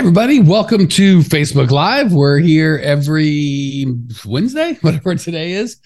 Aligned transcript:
Everybody, 0.00 0.40
welcome 0.40 0.88
to 0.88 1.18
Facebook 1.18 1.70
Live. 1.70 2.14
We're 2.14 2.38
here 2.38 2.80
every 2.82 3.84
Wednesday, 4.24 4.72
whatever 4.80 5.14
today 5.14 5.52
is. 5.52 5.78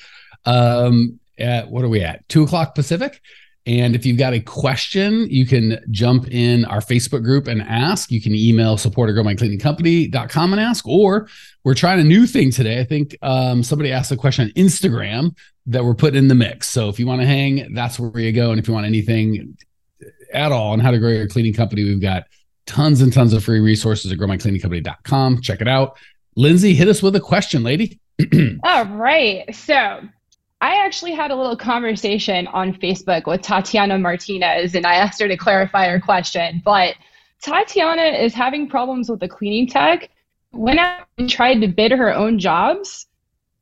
Um, 0.46 1.18
at 1.36 1.68
what 1.68 1.84
are 1.84 1.88
we 1.88 2.00
at? 2.00 2.26
Two 2.28 2.44
o'clock 2.44 2.76
Pacific. 2.76 3.20
And 3.66 3.96
if 3.96 4.06
you've 4.06 4.16
got 4.16 4.32
a 4.32 4.38
question, 4.38 5.28
you 5.28 5.44
can 5.44 5.84
jump 5.90 6.28
in 6.28 6.64
our 6.66 6.78
Facebook 6.78 7.24
group 7.24 7.48
and 7.48 7.60
ask. 7.60 8.12
You 8.12 8.22
can 8.22 8.36
email 8.36 8.76
support 8.76 9.10
at 9.10 9.16
growmycleaningcompany.com 9.16 10.52
and 10.52 10.62
ask, 10.62 10.86
or 10.86 11.28
we're 11.64 11.74
trying 11.74 11.98
a 11.98 12.04
new 12.04 12.28
thing 12.28 12.52
today. 12.52 12.78
I 12.78 12.84
think 12.84 13.16
um, 13.20 13.64
somebody 13.64 13.90
asked 13.90 14.12
a 14.12 14.16
question 14.16 14.44
on 14.44 14.50
Instagram 14.52 15.36
that 15.66 15.84
we're 15.84 15.92
putting 15.92 16.18
in 16.18 16.28
the 16.28 16.36
mix. 16.36 16.68
So 16.68 16.88
if 16.88 17.00
you 17.00 17.08
want 17.08 17.20
to 17.20 17.26
hang, 17.26 17.74
that's 17.74 17.98
where 17.98 18.16
you 18.20 18.30
go. 18.30 18.52
And 18.52 18.60
if 18.60 18.68
you 18.68 18.74
want 18.74 18.86
anything 18.86 19.56
at 20.32 20.52
all 20.52 20.70
on 20.70 20.78
how 20.78 20.92
to 20.92 21.00
grow 21.00 21.10
your 21.10 21.26
cleaning 21.26 21.52
company, 21.52 21.82
we've 21.82 22.00
got 22.00 22.26
tons 22.66 23.00
and 23.00 23.12
tons 23.12 23.32
of 23.32 23.44
free 23.44 23.60
resources 23.60 24.12
at 24.12 24.18
growmycleaningcompany.com. 24.18 25.40
Check 25.40 25.60
it 25.60 25.68
out. 25.68 25.96
Lindsay, 26.36 26.74
hit 26.74 26.88
us 26.88 27.02
with 27.02 27.16
a 27.16 27.20
question, 27.20 27.62
lady. 27.62 28.00
All 28.64 28.86
right. 28.86 29.54
So 29.54 30.00
I 30.60 30.84
actually 30.84 31.12
had 31.12 31.30
a 31.30 31.36
little 31.36 31.56
conversation 31.56 32.46
on 32.48 32.74
Facebook 32.74 33.26
with 33.26 33.42
Tatiana 33.42 33.98
Martinez, 33.98 34.74
and 34.74 34.86
I 34.86 34.94
asked 34.94 35.20
her 35.20 35.28
to 35.28 35.36
clarify 35.36 35.88
her 35.88 36.00
question. 36.00 36.62
But 36.64 36.94
Tatiana 37.42 38.02
is 38.02 38.34
having 38.34 38.68
problems 38.68 39.10
with 39.10 39.20
the 39.20 39.28
cleaning 39.28 39.68
tech, 39.68 40.10
went 40.52 40.78
out 40.78 41.06
and 41.18 41.28
tried 41.28 41.60
to 41.60 41.68
bid 41.68 41.92
her 41.92 42.14
own 42.14 42.38
jobs, 42.38 43.06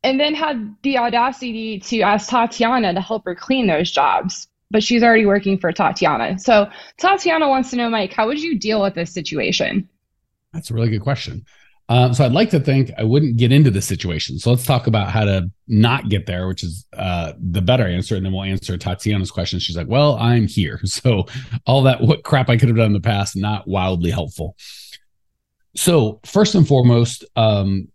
and 0.03 0.19
then 0.19 0.33
had 0.33 0.75
the 0.83 0.97
audacity 0.97 1.79
to 1.79 2.01
ask 2.01 2.29
Tatiana 2.29 2.93
to 2.93 3.01
help 3.01 3.25
her 3.25 3.35
clean 3.35 3.67
those 3.67 3.91
jobs 3.91 4.47
but 4.73 4.83
she's 4.83 5.03
already 5.03 5.25
working 5.25 5.57
for 5.57 5.71
Tatiana. 5.71 6.37
So 6.39 6.67
Tatiana 6.97 7.47
wants 7.47 7.69
to 7.69 7.77
know, 7.77 7.89
Mike, 7.89 8.11
how 8.11 8.27
would 8.27 8.41
you 8.41 8.57
deal 8.57 8.81
with 8.81 8.95
this 8.95 9.13
situation? 9.13 9.87
That's 10.51 10.71
a 10.71 10.73
really 10.73 10.89
good 10.89 11.01
question. 11.01 11.45
Um, 11.89 12.13
so 12.13 12.25
I'd 12.25 12.31
like 12.31 12.49
to 12.49 12.59
think 12.59 12.91
I 12.97 13.03
wouldn't 13.03 13.37
get 13.37 13.51
into 13.51 13.69
this 13.69 13.85
situation. 13.85 14.39
So 14.39 14.49
let's 14.49 14.65
talk 14.65 14.87
about 14.87 15.11
how 15.11 15.25
to 15.25 15.51
not 15.67 16.09
get 16.09 16.25
there, 16.25 16.47
which 16.47 16.63
is 16.63 16.87
uh, 16.93 17.33
the 17.37 17.61
better 17.61 17.85
answer, 17.85 18.15
and 18.15 18.25
then 18.25 18.33
we'll 18.33 18.43
answer 18.43 18.77
Tatiana's 18.77 19.31
question. 19.31 19.59
She's 19.59 19.75
like, 19.75 19.87
"Well, 19.87 20.15
I'm 20.15 20.47
here, 20.47 20.79
so 20.85 21.25
all 21.67 21.83
that 21.83 22.01
what 22.01 22.23
crap 22.23 22.49
I 22.49 22.57
could 22.57 22.69
have 22.69 22.77
done 22.77 22.87
in 22.87 22.93
the 22.93 23.01
past 23.01 23.35
not 23.35 23.67
wildly 23.67 24.11
helpful." 24.11 24.55
So 25.75 26.21
first 26.25 26.55
and 26.55 26.65
foremost, 26.65 27.25
um, 27.35 27.89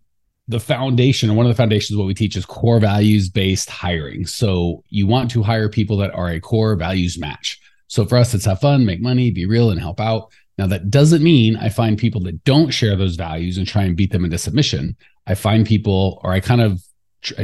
the 0.48 0.58
foundation, 0.58 1.36
one 1.36 1.44
of 1.44 1.50
the 1.50 1.56
foundations 1.56 1.96
what 1.96 2.06
we 2.06 2.14
teach 2.14 2.34
is 2.34 2.46
core 2.46 2.80
values 2.80 3.28
based 3.28 3.68
hiring. 3.68 4.26
So 4.26 4.82
you 4.88 5.06
want 5.06 5.30
to 5.32 5.42
hire 5.42 5.68
people 5.68 5.98
that 5.98 6.14
are 6.14 6.30
a 6.30 6.40
core 6.40 6.74
values 6.74 7.18
match. 7.18 7.60
So 7.86 8.06
for 8.06 8.16
us, 8.16 8.32
it's 8.32 8.46
have 8.46 8.60
fun, 8.60 8.86
make 8.86 9.00
money, 9.00 9.30
be 9.30 9.46
real, 9.46 9.70
and 9.70 9.80
help 9.80 10.00
out. 10.00 10.32
Now, 10.56 10.66
that 10.66 10.90
doesn't 10.90 11.22
mean 11.22 11.56
I 11.56 11.68
find 11.68 11.98
people 11.98 12.22
that 12.22 12.42
don't 12.44 12.70
share 12.70 12.96
those 12.96 13.14
values 13.14 13.58
and 13.58 13.66
try 13.66 13.82
and 13.82 13.96
beat 13.96 14.10
them 14.10 14.24
into 14.24 14.38
submission. 14.38 14.96
I 15.26 15.34
find 15.34 15.66
people, 15.66 16.20
or 16.24 16.32
I 16.32 16.40
kind 16.40 16.62
of 16.62 16.82
tr- 17.22 17.34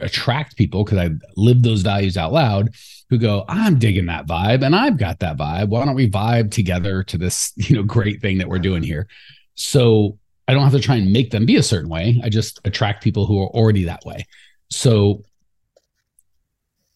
attract 0.00 0.56
people 0.56 0.84
because 0.84 0.98
I 0.98 1.10
live 1.36 1.62
those 1.62 1.80
values 1.80 2.16
out 2.16 2.32
loud 2.32 2.74
who 3.08 3.18
go, 3.18 3.44
I'm 3.48 3.78
digging 3.78 4.06
that 4.06 4.26
vibe 4.26 4.62
and 4.62 4.76
I've 4.76 4.98
got 4.98 5.18
that 5.20 5.36
vibe. 5.36 5.68
Why 5.68 5.84
don't 5.84 5.94
we 5.94 6.08
vibe 6.08 6.50
together 6.50 7.02
to 7.04 7.18
this, 7.18 7.52
you 7.56 7.76
know, 7.76 7.82
great 7.82 8.20
thing 8.20 8.38
that 8.38 8.48
we're 8.48 8.58
doing 8.58 8.82
here? 8.82 9.08
So 9.54 10.18
I 10.50 10.52
don't 10.52 10.64
have 10.64 10.72
to 10.72 10.80
try 10.80 10.96
and 10.96 11.12
make 11.12 11.30
them 11.30 11.46
be 11.46 11.54
a 11.54 11.62
certain 11.62 11.88
way. 11.88 12.20
I 12.24 12.28
just 12.28 12.58
attract 12.64 13.04
people 13.04 13.24
who 13.24 13.40
are 13.40 13.46
already 13.50 13.84
that 13.84 14.04
way. 14.04 14.26
So 14.68 15.22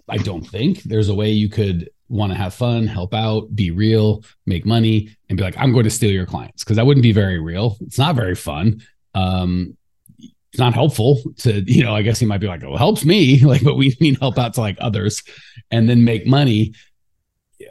I 0.09 0.16
don't 0.16 0.42
think 0.42 0.82
there's 0.82 1.09
a 1.09 1.15
way 1.15 1.31
you 1.31 1.48
could 1.48 1.88
want 2.09 2.32
to 2.32 2.37
have 2.37 2.53
fun, 2.53 2.88
help 2.88 3.14
out, 3.14 3.54
be 3.54 3.70
real, 3.70 4.25
make 4.44 4.66
money, 4.66 5.16
and 5.28 5.38
be 5.38 5.44
like, 5.44 5.56
I'm 5.56 5.72
going 5.72 5.84
to 5.84 5.91
steal 5.91 6.10
your 6.10 6.26
clients 6.26 6.64
because 6.64 6.78
that 6.78 6.84
wouldn't 6.84 7.04
be 7.04 7.12
very 7.12 7.38
real. 7.38 7.76
It's 7.82 7.97
not 7.97 8.16
very 8.16 8.34
fun. 8.34 8.82
Um, 9.14 9.76
it's 10.19 10.59
not 10.59 10.75
helpful 10.75 11.20
to, 11.38 11.60
you 11.60 11.84
know, 11.84 11.94
I 11.94 12.03
guess 12.03 12.19
he 12.19 12.26
might 12.26 12.41
be 12.41 12.48
like, 12.48 12.64
oh, 12.64 12.76
helps 12.76 13.04
me. 13.04 13.41
Like, 13.44 13.62
but 13.62 13.76
we 13.76 13.97
mean 14.00 14.16
help 14.16 14.37
out 14.37 14.54
to 14.54 14.62
like 14.62 14.78
others 14.81 15.22
and 15.70 15.88
then 15.88 16.03
make 16.03 16.26
money 16.26 16.75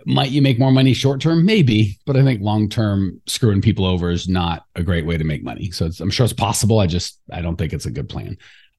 might 0.05 0.31
you 0.31 0.41
make 0.41 0.59
more 0.59 0.71
money 0.71 0.93
short 0.93 1.21
term? 1.21 1.45
Maybe, 1.45 1.97
but 2.05 2.15
I 2.15 2.23
think 2.23 2.41
long 2.41 2.69
term, 2.69 3.21
screwing 3.27 3.61
people 3.61 3.85
over 3.85 4.09
is 4.09 4.27
not 4.27 4.65
a 4.75 4.83
great 4.83 5.05
way 5.05 5.17
to 5.17 5.23
make 5.23 5.43
money. 5.43 5.71
So 5.71 5.89
I'm 5.99 6.09
sure 6.09 6.23
it's 6.23 6.33
possible. 6.33 6.79
I 6.79 6.87
just 6.87 7.19
I 7.31 7.41
don't 7.41 7.57
think 7.57 7.73
it's 7.73 7.85
a 7.85 7.91
good 7.91 8.09
plan. 8.09 8.37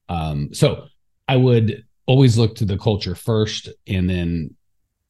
Um, 0.09 0.53
so 0.53 0.87
I 1.29 1.37
would 1.37 1.85
always 2.07 2.37
look 2.37 2.57
to 2.57 2.65
the 2.65 2.79
culture 2.79 3.15
first, 3.15 3.69
and 3.87 4.09
then 4.09 4.55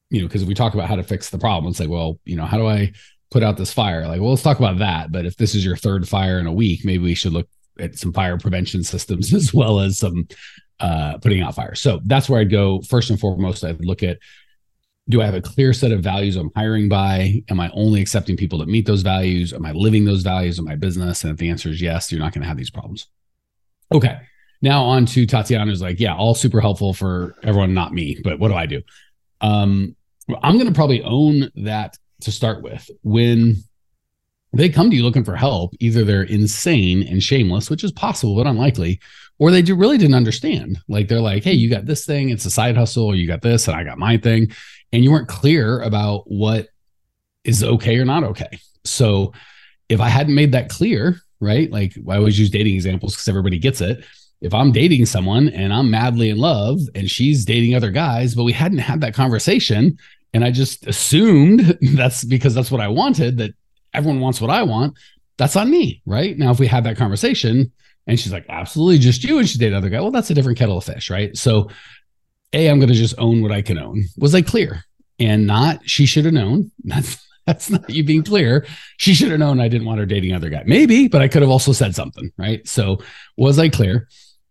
you 0.09 0.21
know 0.21 0.27
because 0.27 0.41
if 0.41 0.47
we 0.47 0.53
talk 0.53 0.73
about 0.73 0.89
how 0.89 0.95
to 0.95 1.03
fix 1.03 1.29
the 1.29 1.39
problem, 1.39 1.71
it's 1.71 1.79
like, 1.79 1.89
well, 1.89 2.19
you 2.25 2.35
know, 2.35 2.45
how 2.45 2.57
do 2.57 2.67
I 2.67 2.91
put 3.31 3.43
out 3.43 3.57
this 3.57 3.73
fire? 3.73 4.07
Like, 4.07 4.21
well, 4.21 4.29
let's 4.29 4.43
talk 4.43 4.59
about 4.59 4.79
that. 4.79 5.11
But 5.11 5.25
if 5.25 5.37
this 5.37 5.55
is 5.55 5.65
your 5.65 5.77
third 5.77 6.07
fire 6.07 6.39
in 6.39 6.47
a 6.47 6.53
week, 6.53 6.85
maybe 6.85 7.03
we 7.03 7.15
should 7.15 7.33
look 7.33 7.47
at 7.79 7.97
some 7.97 8.13
fire 8.13 8.37
prevention 8.37 8.83
systems 8.83 9.33
as 9.33 9.53
well 9.53 9.79
as 9.79 9.97
some 9.97 10.27
uh, 10.79 11.17
putting 11.17 11.41
out 11.41 11.55
fires. 11.55 11.81
So 11.81 12.01
that's 12.05 12.29
where 12.29 12.41
I'd 12.41 12.51
go 12.51 12.81
first 12.81 13.09
and 13.09 13.19
foremost. 13.19 13.63
I'd 13.63 13.83
look 13.83 14.03
at 14.03 14.17
do 15.07 15.21
I 15.21 15.25
have 15.25 15.35
a 15.35 15.41
clear 15.41 15.71
set 15.71 15.91
of 15.91 16.01
values 16.01 16.35
I'm 16.35 16.51
hiring 16.55 16.89
by? 16.89 17.43
Am 17.49 17.59
I 17.59 17.69
only 17.73 18.01
accepting 18.01 18.35
people 18.35 18.59
that 18.59 18.67
meet 18.67 18.87
those 18.87 19.03
values? 19.03 19.53
Am 19.53 19.65
I 19.65 19.71
living 19.71 20.05
those 20.05 20.23
values 20.23 20.57
in 20.57 20.65
my 20.65 20.75
business? 20.75 21.23
And 21.23 21.31
if 21.31 21.37
the 21.37 21.49
answer 21.49 21.69
is 21.69 21.81
yes, 21.81 22.11
you're 22.11 22.19
not 22.19 22.33
going 22.33 22.41
to 22.41 22.47
have 22.47 22.57
these 22.57 22.71
problems. 22.71 23.07
Okay. 23.93 24.17
Now 24.61 24.83
on 24.83 25.05
to 25.07 25.27
Tatiana's 25.27 25.81
like, 25.81 25.99
yeah, 25.99 26.15
all 26.15 26.33
super 26.33 26.59
helpful 26.59 26.93
for 26.93 27.35
everyone, 27.43 27.73
not 27.73 27.93
me. 27.93 28.19
But 28.23 28.39
what 28.39 28.47
do 28.47 28.55
I 28.55 28.65
do? 28.65 28.81
Um, 29.41 29.95
I'm 30.41 30.55
going 30.55 30.67
to 30.67 30.73
probably 30.73 31.03
own 31.03 31.51
that 31.55 31.97
to 32.21 32.31
start 32.31 32.63
with. 32.63 32.89
When 33.03 33.57
they 34.53 34.69
come 34.69 34.89
to 34.89 34.95
you 34.95 35.03
looking 35.03 35.23
for 35.23 35.35
help, 35.35 35.75
either 35.79 36.03
they're 36.03 36.23
insane 36.23 37.03
and 37.03 37.21
shameless, 37.21 37.69
which 37.69 37.83
is 37.83 37.91
possible 37.91 38.35
but 38.35 38.47
unlikely, 38.47 39.01
or 39.37 39.51
they 39.51 39.61
do 39.61 39.75
really 39.75 39.97
didn't 39.99 40.15
understand. 40.15 40.79
Like 40.87 41.09
they're 41.09 41.19
like, 41.19 41.43
hey, 41.43 41.51
you 41.51 41.69
got 41.69 41.85
this 41.85 42.05
thing, 42.05 42.29
it's 42.29 42.45
a 42.45 42.49
side 42.49 42.77
hustle, 42.77 43.05
or 43.05 43.15
you 43.15 43.27
got 43.27 43.41
this, 43.41 43.67
and 43.67 43.75
I 43.75 43.83
got 43.83 43.99
my 43.99 44.17
thing 44.17 44.47
and 44.95 45.03
you 45.03 45.11
weren't 45.11 45.27
clear 45.27 45.81
about 45.81 46.23
what 46.25 46.69
is 47.43 47.61
okay 47.61 47.97
or 47.97 48.05
not 48.05 48.23
okay. 48.23 48.59
So 48.85 49.33
if 49.89 49.99
I 49.99 50.07
hadn't 50.07 50.35
made 50.35 50.53
that 50.53 50.69
clear, 50.69 51.19
right? 51.41 51.69
Like 51.69 51.97
I 52.09 52.15
always 52.15 52.39
use 52.39 52.49
dating 52.49 52.75
examples 52.75 53.13
because 53.13 53.27
everybody 53.27 53.59
gets 53.59 53.81
it. 53.81 54.05
If 54.39 54.53
I'm 54.53 54.71
dating 54.71 55.05
someone 55.05 55.49
and 55.49 55.73
I'm 55.73 55.91
madly 55.91 56.29
in 56.29 56.37
love 56.37 56.79
and 56.95 57.11
she's 57.11 57.43
dating 57.43 57.75
other 57.75 57.91
guys, 57.91 58.35
but 58.35 58.45
we 58.45 58.53
hadn't 58.53 58.77
had 58.77 59.01
that 59.01 59.13
conversation, 59.13 59.97
and 60.33 60.45
I 60.45 60.51
just 60.51 60.87
assumed 60.87 61.77
that's 61.81 62.23
because 62.23 62.55
that's 62.55 62.71
what 62.71 62.79
I 62.79 62.87
wanted, 62.87 63.37
that 63.39 63.51
everyone 63.93 64.21
wants 64.21 64.39
what 64.39 64.49
I 64.49 64.63
want, 64.63 64.97
that's 65.37 65.57
on 65.57 65.69
me, 65.69 66.01
right? 66.05 66.37
Now, 66.37 66.51
if 66.51 66.59
we 66.59 66.67
had 66.67 66.85
that 66.85 66.95
conversation 66.95 67.69
and 68.07 68.17
she's 68.17 68.31
like, 68.31 68.45
absolutely 68.47 68.99
just 68.99 69.25
you, 69.25 69.39
and 69.39 69.49
she 69.49 69.57
dated 69.57 69.73
other 69.73 69.89
guy, 69.89 69.99
well, 69.99 70.11
that's 70.11 70.29
a 70.29 70.33
different 70.33 70.57
kettle 70.57 70.77
of 70.77 70.85
fish, 70.85 71.09
right? 71.09 71.35
So 71.35 71.69
a, 72.53 72.69
I'm 72.69 72.79
going 72.79 72.89
to 72.89 72.95
just 72.95 73.15
own 73.17 73.41
what 73.41 73.51
I 73.51 73.61
can 73.61 73.77
own. 73.77 74.05
Was 74.17 74.35
I 74.35 74.41
clear? 74.41 74.83
And 75.19 75.47
not, 75.47 75.87
she 75.89 76.05
should 76.05 76.25
have 76.25 76.33
known. 76.33 76.71
That's 76.83 77.25
that's 77.45 77.69
not 77.69 77.87
you 77.89 78.03
being 78.03 78.23
clear. 78.23 78.65
She 78.97 79.13
should 79.13 79.29
have 79.29 79.39
known 79.39 79.59
I 79.59 79.67
didn't 79.67 79.85
want 79.85 79.99
her 79.99 80.05
dating 80.07 80.33
other 80.33 80.49
guy. 80.49 80.63
Maybe, 80.65 81.07
but 81.07 81.21
I 81.21 81.27
could 81.27 81.43
have 81.43 81.51
also 81.51 81.73
said 81.73 81.93
something, 81.93 82.31
right? 82.37 82.67
So 82.67 82.97
was 83.37 83.59
I 83.59 83.69
clear? 83.69 84.07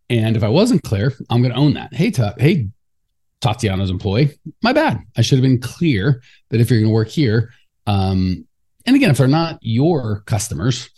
And 0.09 0.37
if 0.37 0.45
I 0.45 0.49
wasn't 0.49 0.85
clear, 0.85 1.13
I'm 1.29 1.43
going 1.43 1.53
to 1.53 1.59
own 1.59 1.75
that. 1.75 1.93
Hey, 1.93 2.13
Ta- 2.13 2.35
hey, 2.39 2.69
Tatiana's 3.41 3.91
employee, 3.91 4.39
my 4.63 4.73
bad. 4.73 5.01
I 5.17 5.23
should 5.23 5.39
have 5.39 5.43
been 5.43 5.61
clear 5.61 6.23
that 6.51 6.61
if 6.61 6.71
you're 6.71 6.79
going 6.79 6.89
to 6.89 6.95
work 6.95 7.09
here, 7.09 7.53
um, 7.87 8.47
and 8.87 8.95
again, 8.95 9.11
if 9.11 9.19
they're 9.19 9.29
not 9.29 9.59
your 9.61 10.21
customers, 10.27 10.89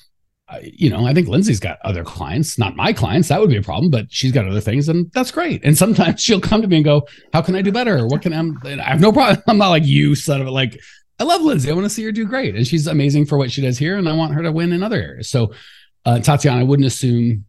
you 0.62 0.88
know, 0.88 1.04
I 1.04 1.12
think 1.12 1.28
Lindsay's 1.28 1.58
got 1.58 1.78
other 1.82 2.04
clients, 2.04 2.58
not 2.58 2.76
my 2.76 2.92
clients. 2.92 3.28
That 3.28 3.40
would 3.40 3.50
be 3.50 3.56
a 3.56 3.62
problem, 3.62 3.90
but 3.90 4.06
she's 4.10 4.32
got 4.32 4.46
other 4.46 4.60
things, 4.60 4.88
and 4.88 5.10
that's 5.12 5.30
great. 5.30 5.64
And 5.64 5.76
sometimes 5.76 6.20
she'll 6.22 6.40
come 6.40 6.62
to 6.62 6.68
me 6.68 6.76
and 6.76 6.84
go, 6.84 7.06
"How 7.32 7.42
can 7.42 7.56
I 7.56 7.62
do 7.62 7.72
better? 7.72 8.06
What 8.06 8.22
can 8.22 8.32
I?" 8.32 8.80
I 8.80 8.90
have 8.90 9.00
no 9.00 9.12
problem. 9.12 9.42
I'm 9.48 9.58
not 9.58 9.70
like 9.70 9.84
you, 9.84 10.14
son 10.14 10.40
of 10.40 10.46
it. 10.46 10.52
Like 10.52 10.78
I 11.18 11.24
love 11.24 11.42
Lindsay. 11.42 11.70
I 11.70 11.74
want 11.74 11.84
to 11.84 11.90
see 11.90 12.04
her 12.04 12.12
do 12.12 12.26
great, 12.26 12.54
and 12.54 12.66
she's 12.66 12.86
amazing 12.86 13.26
for 13.26 13.38
what 13.38 13.50
she 13.50 13.60
does 13.60 13.78
here, 13.78 13.96
and 13.96 14.08
I 14.08 14.12
want 14.12 14.34
her 14.34 14.42
to 14.42 14.52
win 14.52 14.72
in 14.72 14.82
other 14.82 15.00
areas. 15.00 15.28
So, 15.28 15.52
uh, 16.04 16.20
Tatiana, 16.20 16.60
I 16.60 16.64
wouldn't 16.64 16.86
assume, 16.86 17.44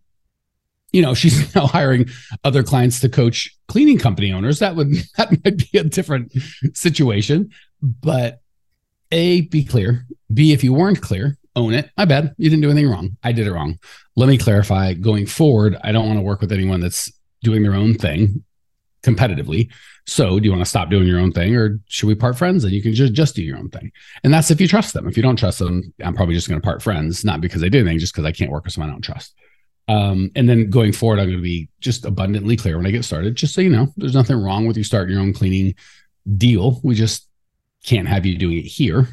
you 0.92 1.04
know, 1.04 1.14
she's 1.14 1.54
now 1.54 1.68
hiring 1.68 2.10
other 2.44 2.64
clients 2.64 3.00
to 3.02 3.10
coach 3.10 3.56
cleaning 3.68 4.00
company 4.00 4.32
owners. 4.32 4.60
That 4.60 4.76
would 4.76 4.94
that 5.18 5.32
might 5.44 5.72
be 5.72 5.78
a 5.78 5.84
different 5.84 6.34
situation. 6.74 7.52
But 7.80 8.42
a, 9.12 9.42
be 9.42 9.64
clear. 9.64 10.06
B, 10.34 10.52
if 10.52 10.64
you 10.64 10.74
weren't 10.74 11.00
clear, 11.00 11.38
own 11.58 11.74
it. 11.74 11.90
My 11.98 12.06
bad. 12.06 12.34
You 12.38 12.50
didn't 12.50 12.62
do 12.62 12.70
anything 12.70 12.90
wrong. 12.90 13.18
I 13.24 13.32
did 13.32 13.48
it 13.48 13.52
wrong. 13.52 13.80
Let 14.16 14.30
me 14.30 14.38
clarify 14.38 14.94
going 14.94 15.26
forward. 15.26 15.76
I 15.84 15.92
don't 15.92 16.08
want 16.08 16.20
to 16.20 16.24
work 16.24 16.40
with 16.40 16.52
anyone 16.52 16.80
that's 16.80 17.12
doing 17.44 17.64
their 17.64 17.74
own 17.74 17.96
thing 17.96 18.44
competitively. 19.04 19.72
So, 20.06 20.40
do 20.40 20.46
you 20.46 20.52
want 20.52 20.62
to 20.62 20.70
stop 20.70 20.90
doing 20.90 21.08
your 21.08 21.20
own 21.20 21.32
thing 21.32 21.56
or 21.56 21.80
should 21.88 22.08
we 22.08 22.16
part 22.16 22.38
friends 22.38 22.64
and 22.64 22.72
you 22.72 22.82
can 22.82 22.94
just 22.94 23.14
just 23.14 23.36
do 23.36 23.44
your 23.44 23.58
own 23.58 23.70
thing? 23.70 23.92
And 24.24 24.34
that's 24.34 24.52
if 24.52 24.62
you 24.62 24.68
trust 24.68 24.94
them. 24.94 25.08
If 25.08 25.18
you 25.18 25.24
don't 25.24 25.36
trust 25.36 25.60
them, 25.60 25.94
I'm 26.04 26.14
probably 26.14 26.36
just 26.36 26.48
going 26.48 26.62
to 26.62 26.66
part 26.66 26.82
friends, 26.82 27.26
not 27.26 27.42
because 27.42 27.62
they 27.62 27.70
did 27.70 27.82
anything, 27.82 28.00
just 28.00 28.14
because 28.14 28.26
I 28.26 28.32
can't 28.32 28.52
work 28.52 28.64
with 28.64 28.74
someone 28.74 28.90
I 28.90 28.94
don't 28.94 29.02
trust. 29.02 29.36
Um, 29.90 30.32
and 30.36 30.50
then 30.50 30.70
going 30.70 30.92
forward, 30.92 31.20
I'm 31.20 31.28
going 31.28 31.38
to 31.38 31.44
be 31.44 31.70
just 31.80 32.06
abundantly 32.06 32.58
clear 32.58 32.78
when 32.78 32.86
I 32.86 32.92
get 32.92 33.06
started, 33.06 33.36
just 33.36 33.54
so 33.54 33.62
you 33.62 33.70
know, 33.70 33.88
there's 33.98 34.14
nothing 34.14 34.38
wrong 34.38 34.66
with 34.66 34.78
you 34.78 34.84
starting 34.84 35.14
your 35.14 35.22
own 35.22 35.34
cleaning 35.34 35.76
deal. 36.38 36.82
We 36.84 36.96
just 36.96 37.28
can't 37.86 38.08
have 38.08 38.26
you 38.26 38.38
doing 38.38 38.58
it 38.58 38.66
here. 38.66 39.08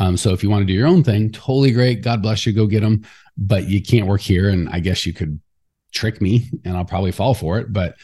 Um, 0.00 0.16
so 0.16 0.32
if 0.32 0.42
you 0.42 0.50
want 0.50 0.62
to 0.62 0.66
do 0.66 0.72
your 0.72 0.88
own 0.88 1.04
thing, 1.04 1.30
totally 1.30 1.70
great. 1.70 2.02
God 2.02 2.22
bless 2.22 2.46
you. 2.46 2.52
Go 2.52 2.66
get 2.66 2.80
them. 2.80 3.06
But 3.36 3.68
you 3.68 3.80
can't 3.82 4.06
work 4.06 4.22
here. 4.22 4.48
And 4.48 4.68
I 4.70 4.80
guess 4.80 5.06
you 5.06 5.12
could 5.12 5.40
trick 5.92 6.20
me 6.20 6.50
and 6.64 6.76
I'll 6.76 6.84
probably 6.84 7.12
fall 7.12 7.34
for 7.34 7.58
it. 7.58 7.72
But 7.72 7.96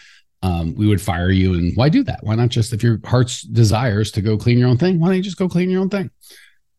um, 0.43 0.75
we 0.75 0.87
would 0.87 1.01
fire 1.01 1.31
you. 1.31 1.55
And 1.55 1.75
why 1.77 1.89
do 1.89 2.05
that? 2.05 2.21
Why 2.23 2.35
not 2.35 2.51
just 2.51 2.73
if 2.73 2.83
your 2.83 3.01
heart's 3.05 3.43
desires 3.43 4.13
to 4.13 4.21
go 4.21 4.37
clean 4.37 4.59
your 4.59 4.69
own 4.69 4.79
thing? 4.79 5.01
Why 5.01 5.09
don't 5.09 5.17
you 5.17 5.23
just 5.23 5.39
go 5.39 5.49
clean 5.49 5.71
your 5.71 5.81
own 5.81 5.91
thing? 5.91 6.11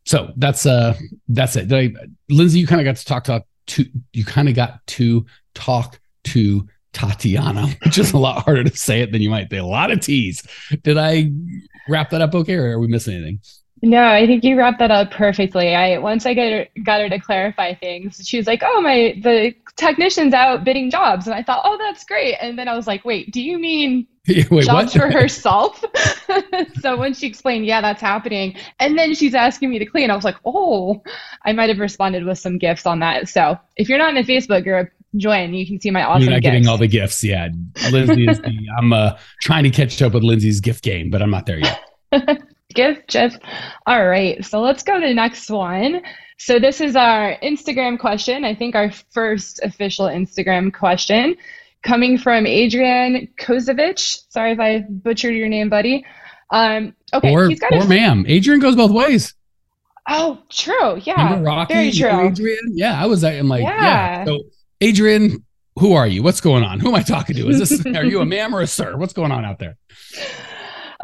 So 0.06 0.32
that's 0.38 0.66
uh 0.66 0.96
that's 1.28 1.58
it. 1.58 1.72
I, 1.74 1.92
Lindsay, 2.30 2.60
you 2.60 2.68
kind 2.68 2.80
of 2.80 2.86
got 2.86 2.96
to 2.96 3.06
talk 3.06 3.24
to, 3.26 3.44
to 3.68 3.86
you 4.14 4.24
kind 4.24 4.48
of 4.48 4.56
got 4.56 4.86
to 4.88 5.26
talk 5.54 6.00
to 6.26 6.68
Tatiana, 6.94 7.68
which 7.84 7.98
is 7.98 8.14
a 8.14 8.18
lot 8.18 8.44
harder 8.44 8.64
to 8.64 8.78
say 8.78 9.02
it 9.02 9.12
than 9.12 9.22
you 9.22 9.30
might 9.30 9.50
think. 9.50 9.62
A 9.62 9.66
lot 9.66 9.92
of 9.92 10.00
T's. 10.00 10.48
Did 10.84 10.98
I 10.98 11.32
wrap 11.90 12.12
that 12.12 12.22
up 12.22 12.36
okay, 12.36 12.54
or 12.54 12.72
are 12.72 12.80
we 12.80 12.88
missing 12.88 13.16
anything? 13.16 13.40
No, 13.84 14.04
I 14.04 14.26
think 14.26 14.44
you 14.44 14.58
wrapped 14.58 14.80
that 14.80 14.90
up 14.90 15.12
perfectly. 15.12 15.76
I 15.76 16.00
once 16.00 16.26
I 16.26 16.34
got 16.34 16.52
her, 16.52 16.68
got 16.84 17.02
her 17.02 17.10
to 17.10 17.20
clarify 17.20 17.76
things, 17.76 18.20
she 18.28 18.38
was 18.38 18.48
like, 18.48 18.64
"Oh, 18.64 18.82
my 18.82 19.16
the 19.22 19.54
technician's 19.76 20.34
out 20.34 20.64
bidding 20.64 20.90
jobs," 20.90 21.28
and 21.28 21.36
I 21.36 21.44
thought, 21.44 21.62
"Oh, 21.64 21.78
that's 21.78 22.04
great." 22.04 22.36
And 22.42 22.58
then 22.58 22.68
I 22.68 22.76
was 22.76 22.88
like, 22.88 23.06
"Wait, 23.06 23.32
do 23.32 23.42
you 23.42 23.60
mean 23.60 24.08
wait, 24.28 24.66
jobs 24.66 24.68
what? 24.68 24.92
for 24.94 25.12
herself?" 25.12 25.84
so 26.82 26.98
when 26.98 27.14
she 27.14 27.28
explained, 27.28 27.68
"Yeah, 27.68 27.82
that's 27.82 28.02
happening," 28.02 28.56
and 28.80 28.98
then 28.98 29.14
she's 29.14 29.36
asking 29.36 29.70
me 29.70 29.78
to 29.78 29.86
clean, 29.86 30.10
I 30.10 30.16
was 30.16 30.26
like, 30.26 30.38
"Oh," 30.44 31.04
I 31.46 31.54
might 31.54 31.70
have 31.70 31.80
responded 31.80 32.26
with 32.26 32.40
some 32.40 32.58
GIFs 32.58 32.88
on 32.88 33.00
that. 33.00 33.30
So 33.30 33.60
if 33.76 33.90
you're 33.90 34.00
not 34.00 34.10
in 34.10 34.18
a 34.18 34.24
Facebook 34.24 34.64
group, 34.64 34.90
join. 35.18 35.54
You 35.54 35.68
can 35.68 35.80
see 35.80 35.92
my 35.92 36.04
awesome. 36.04 36.24
You're 36.24 36.32
not 36.32 36.42
GIFs. 36.42 36.52
getting 36.52 36.68
all 36.68 36.80
the 36.80 36.88
GIFs. 36.88 37.24
Yeah, 37.24 37.50
Lindsay 37.92 38.28
is 38.28 38.40
the. 38.40 38.58
I'm 38.80 38.92
uh, 38.92 39.18
trying 39.42 39.66
to 39.66 39.70
catch 39.70 40.02
up 40.02 40.14
with 40.14 40.24
Lindsay's 40.24 40.62
GIF 40.62 40.82
game, 40.82 41.12
but 41.12 41.22
I'm 41.22 41.30
not 41.30 41.46
there 41.46 41.60
yet. 41.60 41.84
gift, 42.78 43.10
Jeff. 43.10 43.36
All 43.88 44.08
right, 44.08 44.44
so 44.46 44.62
let's 44.62 44.84
go 44.84 45.00
to 45.00 45.06
the 45.06 45.14
next 45.14 45.50
one. 45.50 46.02
So 46.38 46.60
this 46.60 46.80
is 46.80 46.96
our 46.96 47.36
Instagram 47.44 48.00
question. 48.00 48.46
I 48.46 48.54
think 48.54 48.76
our 48.76 48.92
first 48.92 49.60
official 49.64 50.06
Instagram 50.06 50.72
question 50.72 51.36
coming 51.84 52.18
from 52.18 52.46
Adrian 52.46 53.28
Kozovich. 53.40 54.20
Sorry 54.30 54.52
if 54.52 54.60
I 54.60 54.86
butchered 54.88 55.36
your 55.36 55.50
name, 55.50 55.70
buddy. 55.70 56.06
Um, 56.52 56.96
okay, 57.14 57.34
or, 57.34 57.50
he's 57.50 57.60
got 57.60 57.74
or 57.74 57.82
a, 57.82 57.88
ma'am. 57.88 58.24
Adrian 58.28 58.60
goes 58.60 58.76
both 58.76 58.92
ways. 58.92 59.34
Oh, 60.08 60.42
true. 60.50 61.02
Yeah, 61.04 61.24
Remember 61.24 61.48
Rocky, 61.48 61.74
very 61.74 61.92
true. 61.92 62.30
Adrian. 62.30 62.60
Yeah, 62.70 63.02
I 63.02 63.08
was. 63.08 63.24
I'm 63.24 63.50
like, 63.50 63.64
yeah. 63.64 63.82
yeah. 63.82 64.26
So, 64.26 64.44
Adrian, 64.80 65.44
who 65.80 65.94
are 65.94 66.08
you? 66.08 66.24
What's 66.24 66.40
going 66.40 66.64
on? 66.64 66.80
Who 66.80 66.90
am 66.90 66.96
I 66.96 67.02
talking 67.02 67.36
to? 67.36 67.50
Is 67.50 67.60
this? 67.60 67.86
are 67.96 68.06
you 68.06 68.22
a 68.22 68.26
ma'am 68.26 68.56
or 68.56 68.62
a 68.62 68.68
sir? 68.68 68.96
What's 68.96 69.14
going 69.14 69.32
on 69.32 69.44
out 69.44 69.60
there? 69.60 69.78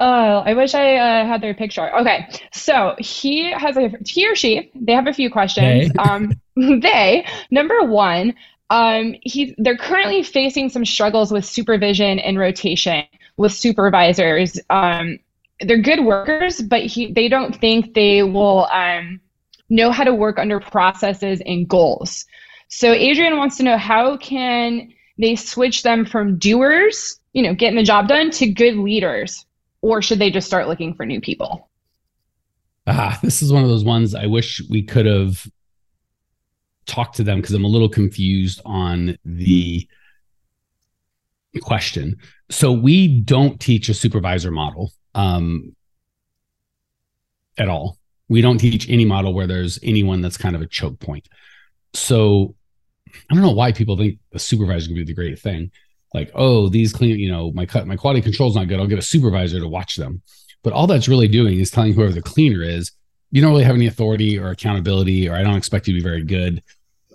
Oh, 0.06 0.44
I 0.46 0.54
wish 0.54 0.74
I 0.76 0.98
uh, 0.98 1.26
had 1.26 1.40
their 1.40 1.54
picture. 1.54 1.96
Okay, 2.00 2.28
so 2.52 2.94
he 3.00 3.50
has 3.54 3.78
a 3.78 3.90
he 4.06 4.30
or 4.30 4.36
she. 4.36 4.70
They 4.76 4.92
have 4.92 5.08
a 5.08 5.14
few 5.14 5.30
questions. 5.30 5.94
They. 5.94 5.98
um, 5.98 6.34
they 6.58 7.26
number 7.52 7.82
one, 7.84 8.34
um, 8.70 9.16
he 9.22 9.56
they're 9.58 9.78
currently 9.78 10.22
facing 10.22 10.68
some 10.68 10.84
struggles 10.84 11.32
with 11.32 11.46
supervision 11.46 12.20
and 12.20 12.38
rotation 12.38 13.06
with 13.38 13.54
supervisors. 13.54 14.60
Um, 14.70 15.20
they're 15.62 15.82
good 15.82 16.04
workers, 16.04 16.62
but 16.62 16.86
he 16.86 17.14
they 17.14 17.30
don't 17.30 17.56
think 17.56 17.94
they 17.94 18.24
will 18.24 18.66
um, 18.74 19.22
know 19.70 19.90
how 19.90 20.04
to 20.04 20.14
work 20.14 20.38
under 20.38 20.60
processes 20.60 21.42
and 21.46 21.66
goals. 21.66 22.26
So 22.68 22.92
Adrian 22.92 23.38
wants 23.38 23.56
to 23.56 23.64
know 23.64 23.78
how 23.78 24.18
can 24.18 24.92
they 25.18 25.38
switch 25.38 25.84
them 25.84 26.06
from 26.06 26.40
doers, 26.40 27.22
you 27.32 27.42
know, 27.42 27.54
getting 27.54 27.78
the 27.78 27.84
job 27.84 28.10
done, 28.10 28.32
to 28.32 28.52
good 28.52 28.76
leaders 28.76 29.46
or 29.84 30.02
should 30.02 30.18
they 30.18 30.32
just 30.32 30.48
start 30.48 30.68
looking 30.68 30.96
for 30.96 31.06
new 31.06 31.22
people? 31.22 31.70
Ah, 32.88 33.20
this 33.22 33.44
is 33.44 33.52
one 33.52 33.64
of 33.64 33.70
those 33.70 33.84
ones 33.84 34.16
I 34.16 34.26
wish 34.26 34.62
we 34.70 34.82
could 34.82 35.06
have 35.06 35.46
talked 36.86 37.18
to 37.18 37.24
them 37.24 37.40
because 37.40 37.54
I'm 37.54 37.66
a 37.66 37.70
little 37.70 37.90
confused 37.90 38.62
on 38.66 39.18
the 39.26 39.88
question. 41.62 42.18
So 42.50 42.72
we 42.72 43.20
don't 43.22 43.60
teach 43.60 43.90
a 43.90 43.94
supervisor 43.94 44.52
model 44.52 44.92
um, 45.16 45.76
at 47.58 47.68
all. 47.68 48.00
We 48.30 48.42
don't 48.42 48.58
teach 48.58 48.90
any 48.90 49.06
model 49.06 49.34
where 49.34 49.48
there's 49.48 49.80
anyone 49.84 50.22
that's 50.22 50.38
kind 50.38 50.56
of 50.56 50.62
a 50.62 50.68
choke 50.68 51.00
point. 51.00 51.28
So 51.94 52.56
I 53.30 53.34
don't 53.34 53.44
know 53.44 53.52
why 53.52 53.74
people 53.74 53.98
think 53.98 54.20
a 54.34 54.40
supervisor 54.40 54.88
can 54.88 54.96
be 54.96 55.04
the 55.04 55.14
great 55.14 55.40
thing 55.40 55.72
like, 56.14 56.32
oh, 56.36 56.70
these 56.70 56.94
clean, 56.94 57.20
you 57.20 57.32
know, 57.32 57.52
my 57.54 57.66
cut, 57.66 57.88
my 57.88 57.96
quality 57.96 58.22
control's 58.22 58.56
not 58.56 58.68
good. 58.68 58.80
I'll 58.80 58.88
get 58.88 59.00
a 59.00 59.04
supervisor 59.04 59.60
to 59.60 59.68
watch 59.68 59.96
them. 59.96 60.22
But 60.64 60.74
all 60.74 60.88
that's 60.88 61.08
really 61.08 61.28
doing 61.28 61.60
is 61.60 61.72
telling 61.72 61.94
whoever 61.94 62.14
the 62.14 62.22
cleaner 62.22 62.62
is, 62.62 62.92
you 63.32 63.42
don't 63.42 63.52
really 63.52 63.64
have 63.64 63.76
any 63.76 63.88
authority 63.88 64.38
or 64.38 64.50
accountability, 64.50 65.28
or 65.28 65.36
I 65.36 65.44
don't 65.44 65.58
expect 65.58 65.88
you 65.88 65.94
to 65.94 66.00
be 66.00 66.04
very 66.04 66.24
good. 66.24 66.64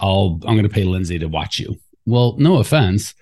I'll 0.00 0.40
I'm 0.46 0.54
going 0.54 0.64
to 0.64 0.68
pay 0.68 0.84
Lindsay 0.84 1.18
to 1.18 1.28
watch 1.28 1.58
you. 1.58 1.76
Well, 2.06 2.36
no 2.38 2.56
offense, 2.56 3.14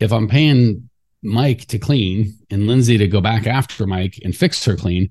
if 0.00 0.12
I'm 0.12 0.28
paying 0.28 0.88
Mike 1.22 1.66
to 1.66 1.78
clean 1.78 2.38
and 2.50 2.66
Lindsay 2.66 2.96
to 2.98 3.06
go 3.06 3.20
back 3.20 3.46
after 3.46 3.86
Mike 3.86 4.18
and 4.24 4.34
fix 4.34 4.64
her 4.64 4.76
clean 4.76 5.10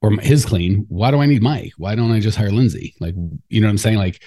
or 0.00 0.12
his 0.12 0.44
clean, 0.44 0.86
why 0.88 1.10
do 1.10 1.20
I 1.20 1.26
need 1.26 1.42
Mike? 1.42 1.72
Why 1.76 1.94
don't 1.94 2.12
I 2.12 2.20
just 2.20 2.38
hire 2.38 2.50
Lindsay? 2.50 2.94
Like, 3.00 3.14
you 3.48 3.60
know 3.60 3.66
what 3.66 3.72
I'm 3.72 3.78
saying? 3.78 3.98
Like, 3.98 4.22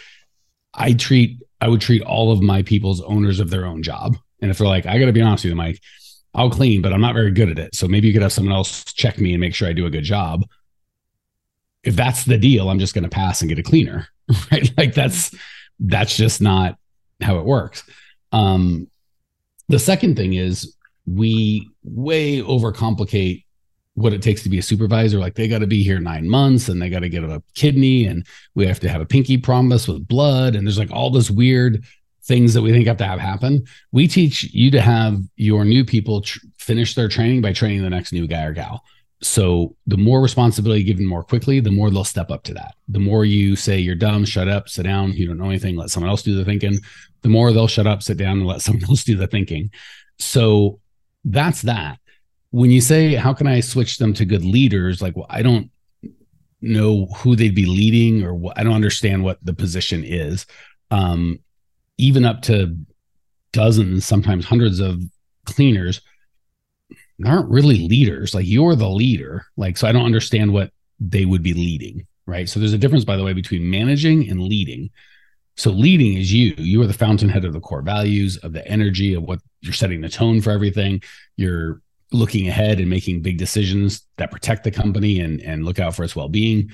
I 0.74 0.94
treat 0.94 1.39
I 1.62 1.68
would 1.68 1.81
treat 1.81 2.04
all 2.04 2.31
of 2.31 2.42
my 2.42 2.62
people's 2.62 3.01
owners 3.01 3.39
of 3.39 3.50
their 3.50 3.66
own 3.66 3.81
job. 3.81 4.18
And 4.41 4.51
if 4.51 4.57
they're 4.57 4.67
like, 4.67 4.85
I 4.85 4.99
got 4.99 5.05
to 5.05 5.13
be 5.13 5.21
honest 5.21 5.43
with 5.43 5.51
you, 5.51 5.55
Mike, 5.55 5.79
I'll 6.33 6.49
clean, 6.49 6.81
but 6.81 6.93
I'm 6.93 7.01
not 7.01 7.15
very 7.15 7.31
good 7.31 7.49
at 7.49 7.59
it. 7.59 7.75
So 7.75 7.87
maybe 7.87 8.07
you 8.07 8.13
could 8.13 8.21
have 8.21 8.33
someone 8.33 8.53
else 8.53 8.83
check 8.93 9.19
me 9.19 9.33
and 9.33 9.41
make 9.41 9.55
sure 9.55 9.67
I 9.67 9.73
do 9.73 9.85
a 9.85 9.89
good 9.89 10.03
job. 10.03 10.43
If 11.83 11.95
that's 11.95 12.25
the 12.25 12.37
deal, 12.37 12.69
I'm 12.69 12.79
just 12.79 12.93
going 12.93 13.03
to 13.03 13.09
pass 13.09 13.41
and 13.41 13.49
get 13.49 13.59
a 13.59 13.63
cleaner, 13.63 14.07
right? 14.51 14.69
Like 14.77 14.93
that's 14.93 15.33
that's 15.79 16.15
just 16.15 16.41
not 16.41 16.77
how 17.21 17.37
it 17.37 17.45
works. 17.45 17.83
Um, 18.31 18.89
the 19.67 19.79
second 19.79 20.15
thing 20.15 20.33
is 20.33 20.75
we 21.05 21.69
way 21.83 22.41
overcomplicate 22.41 23.45
what 23.93 24.13
it 24.13 24.21
takes 24.21 24.43
to 24.43 24.50
be 24.50 24.57
a 24.57 24.63
supervisor. 24.63 25.19
Like 25.19 25.36
they 25.36 25.48
got 25.48 25.60
to 25.60 25.67
be 25.67 25.83
here 25.83 26.00
nine 26.00 26.29
months 26.29 26.67
and 26.67 26.81
they 26.81 26.89
got 26.89 27.00
to 27.00 27.10
get 27.10 27.24
a 27.24 27.41
kidney 27.55 28.05
and 28.05 28.27
we 28.53 28.67
have 28.67 28.79
to 28.81 28.89
have 28.89 29.01
a 29.01 29.05
pinky 29.05 29.38
promise 29.38 29.88
with 29.88 30.07
blood. 30.07 30.55
And 30.55 30.67
there's 30.67 30.79
like 30.79 30.91
all 30.91 31.10
this 31.10 31.31
weird 31.31 31.86
things 32.25 32.53
that 32.53 32.62
we 32.62 32.72
think 32.72 32.88
have 32.88 32.98
to 32.98 33.05
have 33.05 33.20
happen. 33.20 33.65
We 33.91 34.08
teach 34.08 34.44
you 34.44 34.72
to 34.72 34.82
have 34.82 35.20
your 35.36 35.63
new 35.63 35.86
people 35.86 36.22
tr- 36.22 36.39
finish 36.58 36.96
their 36.96 37.08
training 37.08 37.41
by 37.41 37.53
training 37.53 37.84
the 37.84 37.89
next 37.89 38.12
new 38.12 38.27
guy 38.27 38.44
or 38.44 38.53
gal. 38.53 38.84
So 39.22 39.75
the 39.88 39.98
more 39.98 40.22
responsibility 40.22 40.84
given 40.84 41.05
more 41.05 41.24
quickly, 41.24 41.60
the 41.60 41.72
more 41.72 41.89
they'll 41.89 42.03
step 42.03 42.32
up 42.32 42.44
to 42.44 42.53
that. 42.55 42.75
The 42.89 43.00
more 43.00 43.25
you 43.25 43.55
say 43.55 43.79
you're 43.79 43.96
dumb, 43.96 44.25
shut 44.25 44.48
up, 44.48 44.70
sit 44.70 44.84
down, 44.84 45.13
you 45.13 45.27
don't 45.27 45.38
know 45.38 45.50
anything, 45.50 45.75
let 45.75 45.89
someone 45.89 46.10
else 46.10 46.24
do 46.24 46.36
the 46.36 46.46
thinking, 46.46 46.79
the 47.22 47.29
more 47.29 47.51
they'll 47.51 47.67
shut 47.67 47.88
up, 47.88 48.03
sit 48.03 48.17
down, 48.17 48.39
and 48.39 48.48
let 48.48 48.62
someone 48.63 48.84
else 48.89 49.03
do 49.03 49.15
the 49.15 49.27
thinking. 49.27 49.70
So 50.20 50.79
that's 51.24 51.62
that. 51.63 52.00
When 52.51 52.72
you 52.72 52.82
say, 52.82 53.15
how 53.15 53.34
can 53.34 53.48
I 53.48 53.60
switch 53.60 53.98
them 53.98 54.13
to 54.15 54.25
good 54.25 54.46
leaders? 54.46 55.01
Like, 55.01 55.15
well, 55.15 55.27
I 55.29 55.41
don't 55.41 55.70
know 56.62 57.05
who 57.17 57.36
they'd 57.36 57.55
be 57.55 57.65
leading 57.65 58.24
or 58.24 58.34
what, 58.34 58.58
I 58.58 58.63
don't 58.63 58.74
understand 58.74 59.24
what 59.24 59.44
the 59.44 59.53
position 59.53 60.03
is. 60.03 60.46
Um, 60.91 61.39
even 61.97 62.25
up 62.25 62.41
to 62.43 62.77
dozens, 63.53 64.05
sometimes 64.05 64.45
hundreds 64.45 64.79
of 64.79 65.01
cleaners 65.45 66.01
aren't 67.25 67.49
really 67.49 67.87
leaders. 67.87 68.33
Like 68.33 68.47
you're 68.47 68.75
the 68.75 68.89
leader. 68.89 69.45
Like, 69.55 69.77
so 69.77 69.87
I 69.87 69.91
don't 69.91 70.05
understand 70.05 70.53
what 70.53 70.71
they 70.99 71.25
would 71.25 71.43
be 71.43 71.53
leading. 71.53 72.05
Right. 72.27 72.49
So 72.49 72.59
there's 72.59 72.73
a 72.73 72.77
difference, 72.77 73.05
by 73.05 73.17
the 73.17 73.23
way, 73.23 73.33
between 73.33 73.69
managing 73.69 74.29
and 74.29 74.41
leading. 74.41 74.89
So 75.57 75.69
leading 75.69 76.17
is 76.17 76.33
you. 76.33 76.55
You 76.57 76.81
are 76.81 76.87
the 76.87 76.93
fountainhead 76.93 77.45
of 77.45 77.53
the 77.53 77.59
core 77.59 77.83
values, 77.83 78.37
of 78.37 78.51
the 78.51 78.67
energy, 78.67 79.13
of 79.13 79.23
what 79.23 79.39
you're 79.61 79.73
setting 79.73 80.01
the 80.01 80.09
tone 80.09 80.41
for 80.41 80.49
everything. 80.49 81.01
You're 81.37 81.81
looking 82.11 82.47
ahead 82.47 82.79
and 82.79 82.89
making 82.89 83.21
big 83.21 83.37
decisions 83.37 84.01
that 84.17 84.31
protect 84.31 84.63
the 84.63 84.71
company 84.71 85.19
and, 85.19 85.39
and 85.41 85.63
look 85.65 85.79
out 85.79 85.95
for 85.95 86.03
its 86.03 86.15
well-being 86.15 86.71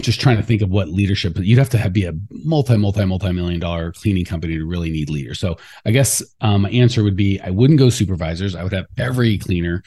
just 0.00 0.20
trying 0.20 0.36
to 0.36 0.42
think 0.42 0.62
of 0.62 0.70
what 0.70 0.88
leadership 0.88 1.36
you'd 1.38 1.58
have 1.58 1.70
to 1.70 1.78
have 1.78 1.92
be 1.92 2.04
a 2.04 2.12
multi 2.30 2.76
multi 2.76 3.04
multi 3.04 3.32
million 3.32 3.58
dollar 3.58 3.92
cleaning 3.92 4.24
company 4.24 4.56
to 4.56 4.64
really 4.64 4.90
need 4.90 5.10
leaders. 5.10 5.40
So 5.40 5.56
i 5.84 5.90
guess 5.90 6.22
um, 6.40 6.62
my 6.62 6.70
answer 6.70 7.02
would 7.02 7.16
be 7.16 7.40
i 7.40 7.50
wouldn't 7.50 7.78
go 7.78 7.90
supervisors. 7.90 8.54
I 8.54 8.62
would 8.62 8.72
have 8.72 8.86
every 8.98 9.38
cleaner 9.38 9.82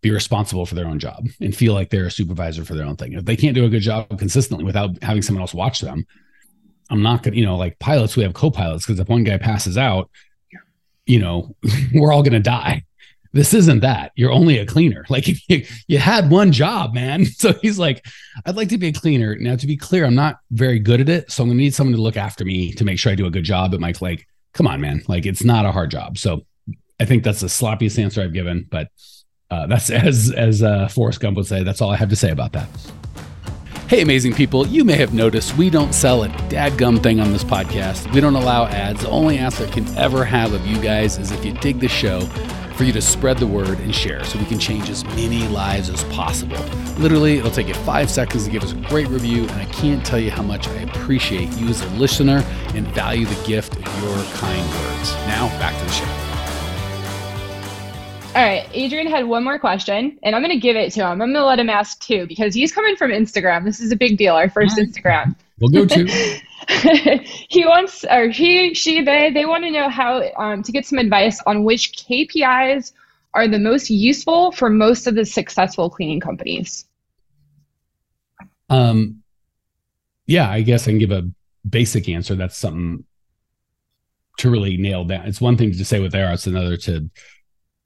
be 0.00 0.10
responsible 0.10 0.64
for 0.64 0.74
their 0.74 0.86
own 0.86 0.98
job 0.98 1.26
and 1.40 1.56
feel 1.56 1.74
like 1.74 1.90
they're 1.90 2.06
a 2.06 2.10
supervisor 2.10 2.64
for 2.64 2.74
their 2.74 2.86
own 2.86 2.96
thing. 2.96 3.14
If 3.14 3.24
they 3.24 3.36
can't 3.36 3.54
do 3.54 3.64
a 3.64 3.68
good 3.68 3.80
job 3.80 4.16
consistently 4.18 4.64
without 4.64 5.02
having 5.02 5.22
someone 5.22 5.40
else 5.40 5.54
watch 5.54 5.80
them 5.80 6.06
i'm 6.90 7.02
not 7.02 7.22
gonna 7.22 7.36
you 7.36 7.44
know 7.44 7.56
like 7.56 7.78
pilots 7.78 8.16
we 8.16 8.22
have 8.22 8.32
co-pilots 8.32 8.86
because 8.86 8.98
if 8.98 9.08
one 9.08 9.24
guy 9.24 9.36
passes 9.36 9.76
out 9.76 10.08
you 11.08 11.18
know, 11.18 11.56
we're 11.94 12.12
all 12.12 12.22
to 12.22 12.38
die. 12.38 12.84
This 13.32 13.52
isn't 13.54 13.80
that. 13.80 14.12
You're 14.16 14.32
only 14.32 14.58
a 14.58 14.66
cleaner. 14.66 15.04
Like 15.10 15.26
you, 15.48 15.64
you 15.86 15.98
had 15.98 16.30
one 16.30 16.52
job, 16.52 16.94
man. 16.94 17.24
So 17.38 17.52
he's 17.54 17.78
like, 17.78 18.04
I'd 18.46 18.56
like 18.56 18.68
to 18.68 18.78
be 18.78 18.88
a 18.88 18.92
cleaner. 18.92 19.36
Now, 19.36 19.56
to 19.56 19.66
be 19.66 19.76
clear, 19.76 20.04
I'm 20.04 20.14
not 20.14 20.38
very 20.50 20.78
good 20.78 21.00
at 21.00 21.08
it. 21.08 21.30
So 21.30 21.42
I'm 21.42 21.50
to 21.50 21.54
need 21.54 21.74
someone 21.74 21.94
to 21.94 22.02
look 22.02 22.16
after 22.16 22.44
me 22.44 22.72
to 22.72 22.84
make 22.84 22.98
sure 22.98 23.12
I 23.12 23.14
do 23.14 23.26
a 23.26 23.30
good 23.30 23.44
job. 23.44 23.70
But 23.70 23.80
Mike's 23.80 24.02
like, 24.02 24.26
come 24.52 24.66
on, 24.66 24.80
man. 24.80 25.02
Like 25.08 25.26
it's 25.26 25.44
not 25.44 25.66
a 25.66 25.72
hard 25.72 25.90
job. 25.90 26.18
So 26.18 26.44
I 27.00 27.04
think 27.04 27.24
that's 27.24 27.40
the 27.40 27.46
sloppiest 27.46 27.98
answer 28.02 28.22
I've 28.22 28.32
given. 28.32 28.66
But 28.70 28.88
uh, 29.50 29.66
that's 29.66 29.90
as, 30.08 30.30
as 30.30 30.62
uh, 30.62 30.88
Forrest 30.88 31.20
Gump 31.20 31.36
would 31.36 31.46
say, 31.46 31.62
that's 31.62 31.80
all 31.80 31.90
I 31.90 31.96
have 31.96 32.10
to 32.10 32.16
say 32.16 32.30
about 32.30 32.52
that. 32.52 32.68
Hey, 33.88 34.02
amazing 34.02 34.34
people, 34.34 34.66
you 34.66 34.84
may 34.84 34.96
have 34.96 35.14
noticed 35.14 35.56
we 35.56 35.70
don't 35.70 35.94
sell 35.94 36.24
a 36.24 36.28
dadgum 36.50 37.02
thing 37.02 37.20
on 37.20 37.32
this 37.32 37.42
podcast. 37.42 38.12
We 38.12 38.20
don't 38.20 38.34
allow 38.34 38.66
ads. 38.66 39.00
The 39.00 39.08
only 39.08 39.38
ask 39.38 39.62
I 39.62 39.66
can 39.66 39.88
ever 39.96 40.26
have 40.26 40.52
of 40.52 40.66
you 40.66 40.78
guys 40.78 41.16
is 41.16 41.32
if 41.32 41.42
you 41.42 41.54
dig 41.54 41.80
the 41.80 41.88
show, 41.88 42.20
for 42.78 42.84
you 42.84 42.92
to 42.92 43.02
spread 43.02 43.38
the 43.38 43.46
word 43.46 43.80
and 43.80 43.92
share 43.92 44.22
so 44.22 44.38
we 44.38 44.44
can 44.44 44.58
change 44.58 44.88
as 44.88 45.04
many 45.06 45.48
lives 45.48 45.90
as 45.90 46.04
possible. 46.04 46.56
Literally, 46.96 47.38
it'll 47.38 47.50
take 47.50 47.66
you 47.66 47.74
five 47.74 48.08
seconds 48.08 48.44
to 48.44 48.50
give 48.52 48.62
us 48.62 48.70
a 48.70 48.76
great 48.76 49.08
review, 49.08 49.42
and 49.42 49.60
I 49.60 49.64
can't 49.64 50.06
tell 50.06 50.20
you 50.20 50.30
how 50.30 50.44
much 50.44 50.68
I 50.68 50.82
appreciate 50.82 51.50
you 51.54 51.66
as 51.66 51.82
a 51.82 51.88
listener 51.96 52.44
and 52.76 52.86
value 52.88 53.26
the 53.26 53.46
gift 53.46 53.74
of 53.74 53.82
your 54.00 54.24
kind 54.34 54.64
words. 54.70 55.12
Now, 55.26 55.48
back 55.58 55.76
to 55.76 55.84
the 55.84 55.90
show. 55.90 56.27
All 58.38 58.44
right, 58.44 58.68
Adrian 58.72 59.08
had 59.08 59.26
one 59.26 59.42
more 59.42 59.58
question, 59.58 60.16
and 60.22 60.36
I'm 60.36 60.42
going 60.42 60.54
to 60.54 60.60
give 60.60 60.76
it 60.76 60.92
to 60.92 61.00
him. 61.00 61.06
I'm 61.10 61.18
going 61.18 61.34
to 61.34 61.44
let 61.44 61.58
him 61.58 61.68
ask 61.68 61.98
two 61.98 62.24
because 62.28 62.54
he's 62.54 62.70
coming 62.70 62.94
from 62.94 63.10
Instagram. 63.10 63.64
This 63.64 63.80
is 63.80 63.90
a 63.90 63.96
big 63.96 64.16
deal. 64.16 64.36
Our 64.36 64.48
first 64.48 64.78
Instagram. 64.78 65.34
We'll 65.58 65.72
go 65.72 65.84
to. 65.84 66.06
he 67.48 67.66
wants, 67.66 68.04
or 68.08 68.28
he, 68.28 68.74
she, 68.74 69.02
they, 69.02 69.32
they 69.32 69.44
want 69.44 69.64
to 69.64 69.72
know 69.72 69.88
how 69.88 70.22
um, 70.36 70.62
to 70.62 70.70
get 70.70 70.86
some 70.86 71.00
advice 71.00 71.42
on 71.46 71.64
which 71.64 71.94
KPIs 71.94 72.92
are 73.34 73.48
the 73.48 73.58
most 73.58 73.90
useful 73.90 74.52
for 74.52 74.70
most 74.70 75.08
of 75.08 75.16
the 75.16 75.24
successful 75.24 75.90
cleaning 75.90 76.20
companies. 76.20 76.84
Um, 78.70 79.24
yeah, 80.26 80.48
I 80.48 80.60
guess 80.60 80.84
I 80.84 80.92
can 80.92 80.98
give 80.98 81.10
a 81.10 81.28
basic 81.68 82.08
answer. 82.08 82.36
That's 82.36 82.56
something 82.56 83.04
to 84.36 84.48
really 84.48 84.76
nail 84.76 85.04
down. 85.04 85.26
It's 85.26 85.40
one 85.40 85.56
thing 85.56 85.72
to 85.72 85.84
say 85.84 85.98
what 85.98 86.12
they 86.12 86.22
are; 86.22 86.34
it's 86.34 86.46
another 86.46 86.76
to 86.76 87.10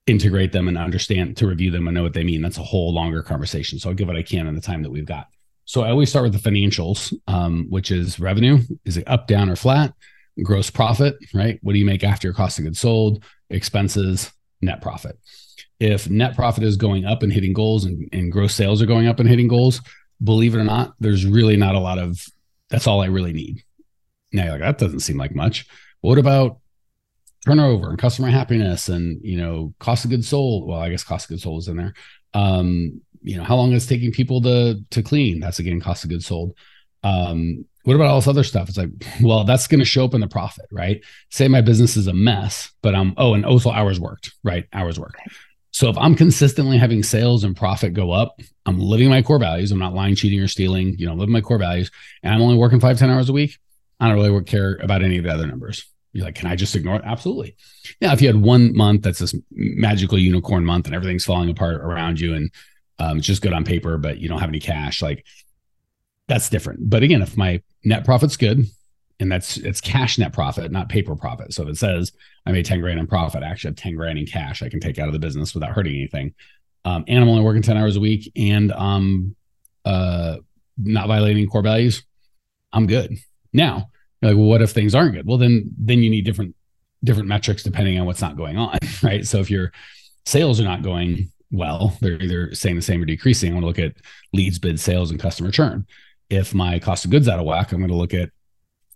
integrate 0.07 0.53
them 0.53 0.69
and 0.69 0.77
understand 0.77 1.37
to 1.37 1.47
review 1.47 1.71
them 1.71 1.87
and 1.87 1.95
know 1.95 2.03
what 2.03 2.13
they 2.13 2.25
mean. 2.25 2.43
That's 2.43 2.59
a 2.59 2.63
whole 2.63 2.93
longer 2.93 3.23
conversation. 3.23 3.79
So 3.79 3.89
I'll 3.89 3.95
give 3.95 4.09
what 4.09 4.17
I 4.17 4.23
can 4.23 4.47
in 4.47 4.55
the 4.55 4.61
time 4.61 4.83
that 4.83 4.91
we've 4.91 5.07
got. 5.07 5.29
So 5.65 5.83
I 5.83 5.91
always 5.91 6.11
start 6.11 6.25
with 6.25 6.43
the 6.43 6.51
financials, 6.51 7.15
um, 7.29 7.67
which 7.71 7.91
is 7.91 8.19
revenue. 8.19 8.59
Is 8.85 8.97
it 8.97 9.09
up, 9.09 9.29
down, 9.29 9.49
or 9.49 9.57
flat? 9.57 9.95
Gross 10.43 10.71
profit, 10.71 11.17
right? 11.33 11.59
What 11.63 11.75
do 11.75 11.79
you 11.79 11.85
make 11.85 12.03
after 12.03 12.27
your 12.27 12.35
cost 12.35 12.59
of 12.59 12.65
goods 12.65 12.81
sold? 12.81 13.23
Expenses, 13.51 14.33
net 14.61 14.83
profit. 14.83 15.19
If 15.79 16.11
net 16.11 16.35
profit 16.35 16.65
is 16.65 16.77
going 16.77 17.05
up 17.05 17.23
and 17.23 17.33
hitting 17.33 17.53
goals 17.53 17.85
and, 17.85 18.09
and 18.13 18.33
gross 18.33 18.55
sales 18.55 18.83
are 18.83 18.87
going 18.87 19.07
up 19.07 19.21
and 19.21 19.29
hitting 19.29 19.49
goals, 19.49 19.81
believe 20.23 20.55
it 20.55 20.59
or 20.59 20.65
not, 20.65 20.95
there's 21.01 21.27
really 21.27 21.57
not 21.57 21.75
a 21.75 21.81
lot 21.81 21.99
of 21.99 22.25
that's 22.71 22.87
all 22.87 23.03
I 23.03 23.07
really 23.07 23.33
need. 23.33 23.63
Now 24.33 24.45
you're 24.45 24.53
like, 24.53 24.63
that 24.63 24.79
doesn't 24.79 25.01
seem 25.01 25.19
like 25.19 25.35
much. 25.35 25.67
What 26.01 26.19
about 26.19 26.59
turnover 27.45 27.91
and 27.91 27.99
customer 27.99 28.29
happiness 28.29 28.89
and 28.89 29.21
you 29.23 29.37
know 29.37 29.75
cost 29.81 30.05
of 30.05 30.11
goods 30.11 30.29
sold 30.29 30.67
well 30.67 30.79
i 30.79 30.89
guess 30.89 31.03
cost 31.03 31.27
of 31.27 31.31
goods 31.31 31.43
sold 31.43 31.61
is 31.61 31.69
in 31.69 31.77
there. 31.77 31.95
Um 32.35 33.01
you 33.25 33.37
know 33.37 33.45
how 33.45 33.57
long 33.57 33.73
is 33.73 33.87
taking 33.87 34.11
people 34.13 34.41
to 34.43 34.81
to 34.91 35.03
clean? 35.03 35.41
That's 35.41 35.59
again 35.59 35.81
cost 35.81 36.05
of 36.05 36.11
goods 36.11 36.27
sold 36.27 36.55
um 37.03 37.65
what 37.85 37.95
about 37.95 38.07
all 38.07 38.21
this 38.21 38.29
other 38.29 38.45
stuff? 38.45 38.69
It's 38.69 38.79
like 38.79 38.91
well 39.23 39.45
that's 39.45 39.67
going 39.67 39.81
to 39.81 39.85
show 39.85 40.05
up 40.05 40.15
in 40.15 40.21
the 40.21 40.29
profit 40.29 40.67
right? 40.71 41.03
Say 41.31 41.49
my 41.49 41.61
business 41.61 41.97
is 41.97 42.07
a 42.07 42.13
mess 42.13 42.71
but 42.83 42.95
i'm 42.95 43.15
oh 43.17 43.35
and 43.35 43.45
also 43.45 43.71
hours 43.71 43.99
worked 43.99 44.33
right? 44.45 44.67
Hours 44.73 44.99
worked. 44.99 45.17
So 45.73 45.89
if 45.89 45.99
i'm 45.99 46.15
consistently 46.15 46.79
having 46.79 47.03
sales 47.03 47.45
and 47.45 47.57
profit 47.57 47.93
go 47.93 48.13
up 48.13 48.41
i'm 48.67 48.79
living 48.79 49.09
my 49.09 49.23
core 49.23 49.39
values. 49.39 49.73
I'm 49.73 49.79
not 49.79 49.95
lying 49.95 50.15
cheating 50.15 50.41
or 50.41 50.49
stealing 50.49 50.97
you 50.97 51.07
know 51.07 51.15
living 51.15 51.33
my 51.33 51.41
core 51.41 51.59
values 51.59 51.91
and 52.23 52.33
i'm 52.33 52.41
only 52.41 52.57
working 52.57 52.81
five 52.81 52.99
ten 52.99 53.11
hours 53.11 53.29
a 53.29 53.33
week 53.33 53.59
i 53.99 54.09
don't 54.09 54.17
really 54.17 54.45
care 54.45 54.79
about 54.81 55.03
any 55.03 55.19
of 55.19 55.25
the 55.25 55.31
other 55.31 55.47
numbers 55.47 55.85
you're 56.13 56.27
like, 56.27 56.35
can 56.35 56.49
I 56.49 56.57
just 56.57 56.77
ignore 56.77 56.97
it? 56.97 57.03
Absolutely. 57.05 57.57
Now, 58.01 58.13
if 58.13 58.21
you 58.21 58.29
had 58.29 58.41
one 58.41 58.77
month 58.77 59.03
that's 59.03 59.19
this 59.19 59.35
magical 59.51 60.19
unicorn 60.19 60.65
month 60.65 60.87
and 60.87 60.95
everything's 60.95 61.25
falling 61.25 61.51
apart 61.51 61.77
around 61.77 62.21
you 62.21 62.35
and 62.35 62.51
um, 62.99 63.19
it's 63.19 63.27
just 63.27 63.43
good 63.43 63.53
on 63.53 63.65
paper, 63.65 63.97
but 63.99 64.19
you 64.19 64.29
don't 64.29 64.41
have 64.41 64.51
any 64.51 64.61
cash, 64.61 65.03
like 65.03 65.25
that's 66.29 66.51
different. 66.51 66.89
But 66.89 67.03
again, 67.03 67.23
if 67.23 67.37
my 67.37 67.63
net 67.85 68.05
profit's 68.05 68.37
good 68.37 68.65
and 69.19 69.33
that's 69.33 69.57
it's 69.57 69.81
cash 69.81 70.19
net 70.19 70.33
profit, 70.33 70.71
not 70.71 70.89
paper 70.89 71.17
profit. 71.17 71.55
So 71.55 71.63
if 71.63 71.71
it 71.71 71.79
says 71.79 72.13
I 72.47 72.53
made 72.53 72.67
10 72.67 72.81
grand 72.81 73.01
in 73.01 73.07
profit, 73.07 73.43
I 73.43 73.47
actually 73.47 73.71
have 73.71 73.77
10 73.77 73.97
grand 73.97 74.19
in 74.19 74.27
cash 74.27 74.63
I 74.63 74.69
can 74.69 74.81
take 74.81 74.99
out 74.99 75.09
of 75.09 75.15
the 75.15 75.19
business 75.19 75.55
without 75.55 75.71
hurting 75.71 75.95
anything. 75.95 76.35
Um, 76.85 77.05
and 77.09 77.23
I'm 77.23 77.29
only 77.29 77.43
working 77.43 77.63
10 77.63 77.77
hours 77.77 77.97
a 77.97 78.01
week 78.01 78.31
and 78.37 78.73
um 78.73 79.37
uh 79.85 80.37
not 80.77 81.09
violating 81.09 81.47
core 81.49 81.63
values, 81.63 82.03
I'm 82.73 82.87
good. 82.87 83.17
Now, 83.53 83.91
you're 84.23 84.31
like, 84.31 84.39
well, 84.39 84.49
what 84.49 84.63
if 84.63 84.71
things 84.71 84.95
aren't 84.95 85.15
good? 85.15 85.27
Well, 85.27 85.39
then 85.39 85.71
then 85.79 86.03
you 86.03 86.11
need 86.11 86.25
different 86.25 86.55
different 87.05 87.29
metrics 87.29 87.63
depending 87.63 87.99
on 87.99 88.07
what's 88.07 88.21
not 88.21 88.37
going 88.37 88.57
on, 88.57 88.79
right? 89.03 89.27
So 89.27 89.39
if 89.39 89.51
your 89.51 89.73
sales 90.25 90.61
are 90.61 90.65
not 90.65 90.83
going 90.83 91.31
well, 91.51 91.97
they're 92.01 92.21
either 92.21 92.55
staying 92.55 92.77
the 92.77 92.83
same 92.83 93.03
or 93.03 93.05
decreasing. 93.05 93.51
I 93.51 93.55
want 93.55 93.63
to 93.65 93.67
look 93.67 93.79
at 93.79 93.97
leads, 94.33 94.59
bid, 94.59 94.81
sales, 94.81 95.11
and 95.11 95.21
customer 95.21 95.51
churn. 95.51 95.87
If 96.31 96.55
my 96.55 96.79
cost 96.79 97.05
of 97.05 97.11
goods 97.11 97.29
out 97.29 97.39
of 97.39 97.45
whack, 97.45 97.73
I'm 97.73 97.79
going 97.79 97.91
to 97.91 97.97
look 97.97 98.15
at 98.15 98.31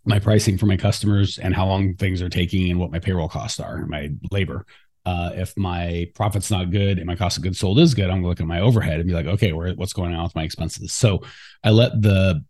my 0.06 0.18
pricing 0.18 0.56
for 0.56 0.66
my 0.66 0.76
customers 0.76 1.36
and 1.38 1.54
how 1.54 1.66
long 1.66 1.94
things 1.96 2.22
are 2.22 2.30
taking 2.30 2.70
and 2.70 2.78
what 2.80 2.92
my 2.92 2.98
payroll 2.98 3.28
costs 3.28 3.60
are, 3.60 3.84
my 3.86 4.10
labor. 4.30 4.64
Uh, 5.04 5.30
if 5.34 5.56
my 5.56 6.10
profit's 6.14 6.50
not 6.50 6.70
good 6.70 6.98
and 6.98 7.06
my 7.06 7.14
cost 7.14 7.36
of 7.36 7.42
goods 7.42 7.58
sold 7.58 7.78
is 7.78 7.94
good, 7.94 8.04
I'm 8.04 8.10
going 8.10 8.22
to 8.22 8.28
look 8.28 8.40
at 8.40 8.46
my 8.46 8.60
overhead 8.60 9.00
and 9.00 9.06
be 9.06 9.14
like, 9.14 9.26
okay, 9.26 9.52
where, 9.52 9.72
what's 9.74 9.92
going 9.92 10.14
on 10.14 10.24
with 10.24 10.34
my 10.34 10.44
expenses? 10.44 10.92
So 10.92 11.22
I 11.62 11.70
let 11.70 12.00
the 12.00 12.44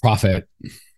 profit 0.00 0.48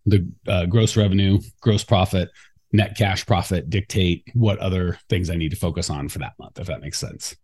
the 0.06 0.26
uh, 0.46 0.66
gross 0.66 0.96
revenue, 0.96 1.40
gross 1.60 1.84
profit, 1.84 2.30
net 2.72 2.96
cash 2.96 3.26
profit 3.26 3.70
dictate 3.70 4.24
what 4.34 4.58
other 4.58 4.98
things 5.08 5.30
I 5.30 5.36
need 5.36 5.50
to 5.50 5.56
focus 5.56 5.90
on 5.90 6.08
for 6.08 6.18
that 6.20 6.34
month, 6.38 6.58
if 6.58 6.66
that 6.68 6.80
makes 6.80 6.98
sense. 6.98 7.36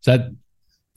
So 0.00 0.16
that 0.16 0.30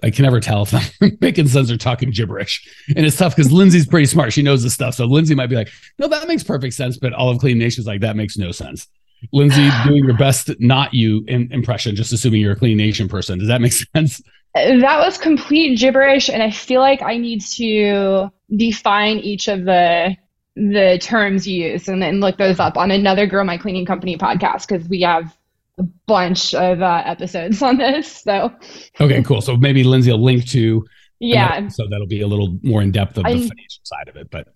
I 0.01 0.11
can 0.11 0.23
never 0.23 0.39
tell 0.39 0.63
if 0.63 0.73
I'm 0.73 1.17
making 1.21 1.47
sense 1.47 1.69
or 1.69 1.77
talking 1.77 2.11
gibberish. 2.11 2.67
And 2.95 3.05
it's 3.05 3.17
tough 3.17 3.35
because 3.35 3.51
Lindsay's 3.51 3.87
pretty 3.87 4.05
smart. 4.05 4.33
She 4.33 4.41
knows 4.41 4.63
this 4.63 4.73
stuff. 4.73 4.95
So 4.95 5.05
Lindsay 5.05 5.35
might 5.35 5.47
be 5.47 5.55
like, 5.55 5.69
no, 5.97 6.07
that 6.07 6.27
makes 6.27 6.43
perfect 6.43 6.73
sense. 6.73 6.97
But 6.97 7.13
all 7.13 7.29
of 7.29 7.39
Clean 7.39 7.57
Nation's 7.57 7.87
like, 7.87 8.01
that 8.01 8.15
makes 8.15 8.37
no 8.37 8.51
sense. 8.51 8.87
Lindsay 9.33 9.69
doing 9.85 10.05
your 10.05 10.17
best 10.17 10.51
not 10.59 10.93
you 10.93 11.25
in, 11.27 11.51
impression, 11.51 11.95
just 11.95 12.13
assuming 12.13 12.41
you're 12.41 12.53
a 12.53 12.57
Clean 12.57 12.77
Nation 12.77 13.07
person. 13.07 13.39
Does 13.39 13.49
that 13.49 13.61
make 13.61 13.73
sense? 13.95 14.21
That 14.55 14.99
was 14.99 15.17
complete 15.17 15.77
gibberish. 15.77 16.29
And 16.29 16.41
I 16.41 16.51
feel 16.51 16.81
like 16.81 17.01
I 17.01 17.17
need 17.17 17.41
to 17.41 18.31
define 18.55 19.19
each 19.19 19.47
of 19.47 19.65
the 19.65 20.15
the 20.59 20.99
terms 21.01 21.47
used 21.47 21.87
and 21.87 22.01
then 22.01 22.19
look 22.19 22.37
those 22.37 22.59
up 22.59 22.77
on 22.77 22.91
another 22.91 23.25
Grow 23.25 23.43
My 23.43 23.57
Cleaning 23.57 23.85
Company 23.85 24.17
podcast 24.17 24.67
because 24.67 24.87
we 24.89 25.01
have 25.01 25.35
a 25.77 25.83
bunch 26.05 26.53
of 26.53 26.81
uh, 26.81 27.01
episodes 27.05 27.61
on 27.61 27.77
this. 27.77 28.21
So 28.23 28.53
okay, 28.99 29.23
cool. 29.23 29.41
So 29.41 29.55
maybe 29.55 29.83
Lindsay 29.83 30.11
will 30.11 30.23
link 30.23 30.45
to 30.49 30.85
yeah. 31.19 31.67
So 31.67 31.87
that'll 31.89 32.07
be 32.07 32.21
a 32.21 32.27
little 32.27 32.57
more 32.63 32.81
in 32.81 32.91
depth 32.91 33.17
of 33.17 33.23
the 33.23 33.29
financial 33.29 33.81
side 33.83 34.07
of 34.07 34.15
it, 34.15 34.29
but 34.31 34.47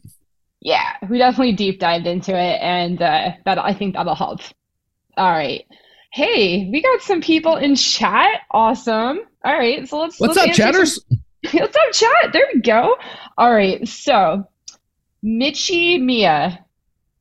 yeah, 0.61 0.93
we 1.09 1.17
definitely 1.17 1.53
deep 1.53 1.79
dived 1.79 2.07
into 2.07 2.31
it, 2.31 2.59
and 2.61 3.01
uh, 3.01 3.31
that 3.45 3.59
I 3.59 3.73
think 3.73 3.95
that'll 3.95 4.15
help. 4.15 4.39
All 5.17 5.31
right. 5.31 5.65
Hey, 6.13 6.69
we 6.71 6.81
got 6.81 7.01
some 7.01 7.21
people 7.21 7.57
in 7.57 7.75
chat. 7.75 8.41
Awesome. 8.51 9.19
All 9.43 9.57
right, 9.57 9.87
so 9.87 9.99
let's. 9.99 10.19
What's 10.19 10.37
let's 10.37 10.49
up, 10.49 10.55
chatters? 10.55 11.03
Some... 11.09 11.19
What's 11.59 11.75
up, 11.75 11.91
chat? 11.91 12.31
There 12.31 12.47
we 12.53 12.61
go. 12.61 12.95
All 13.37 13.53
right, 13.53 13.85
so 13.85 14.47
Michi 15.23 16.01
Mia. 16.01 16.65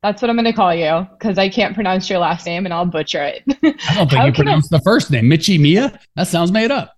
That's 0.03 0.21
what 0.21 0.29
I'm 0.31 0.37
going 0.37 0.47
to 0.47 0.53
call 0.53 0.75
you 0.75 1.07
because 1.13 1.39
I 1.39 1.49
can't 1.49 1.75
pronounce 1.75 2.11
your 2.11 2.19
last 2.19 2.45
name 2.45 2.65
and 2.65 2.75
I'll 2.75 2.87
butcher 2.87 3.23
it. 3.23 3.45
I 3.49 3.95
don't 3.95 4.11
think 4.11 4.25
you 4.27 4.33
pronounced 4.33 4.73
I... 4.73 4.79
the 4.79 4.83
first 4.83 5.11
name, 5.11 5.27
Michi 5.27 5.61
Mia. 5.61 5.99
That 6.17 6.27
sounds 6.27 6.51
made 6.51 6.71
up. 6.71 6.97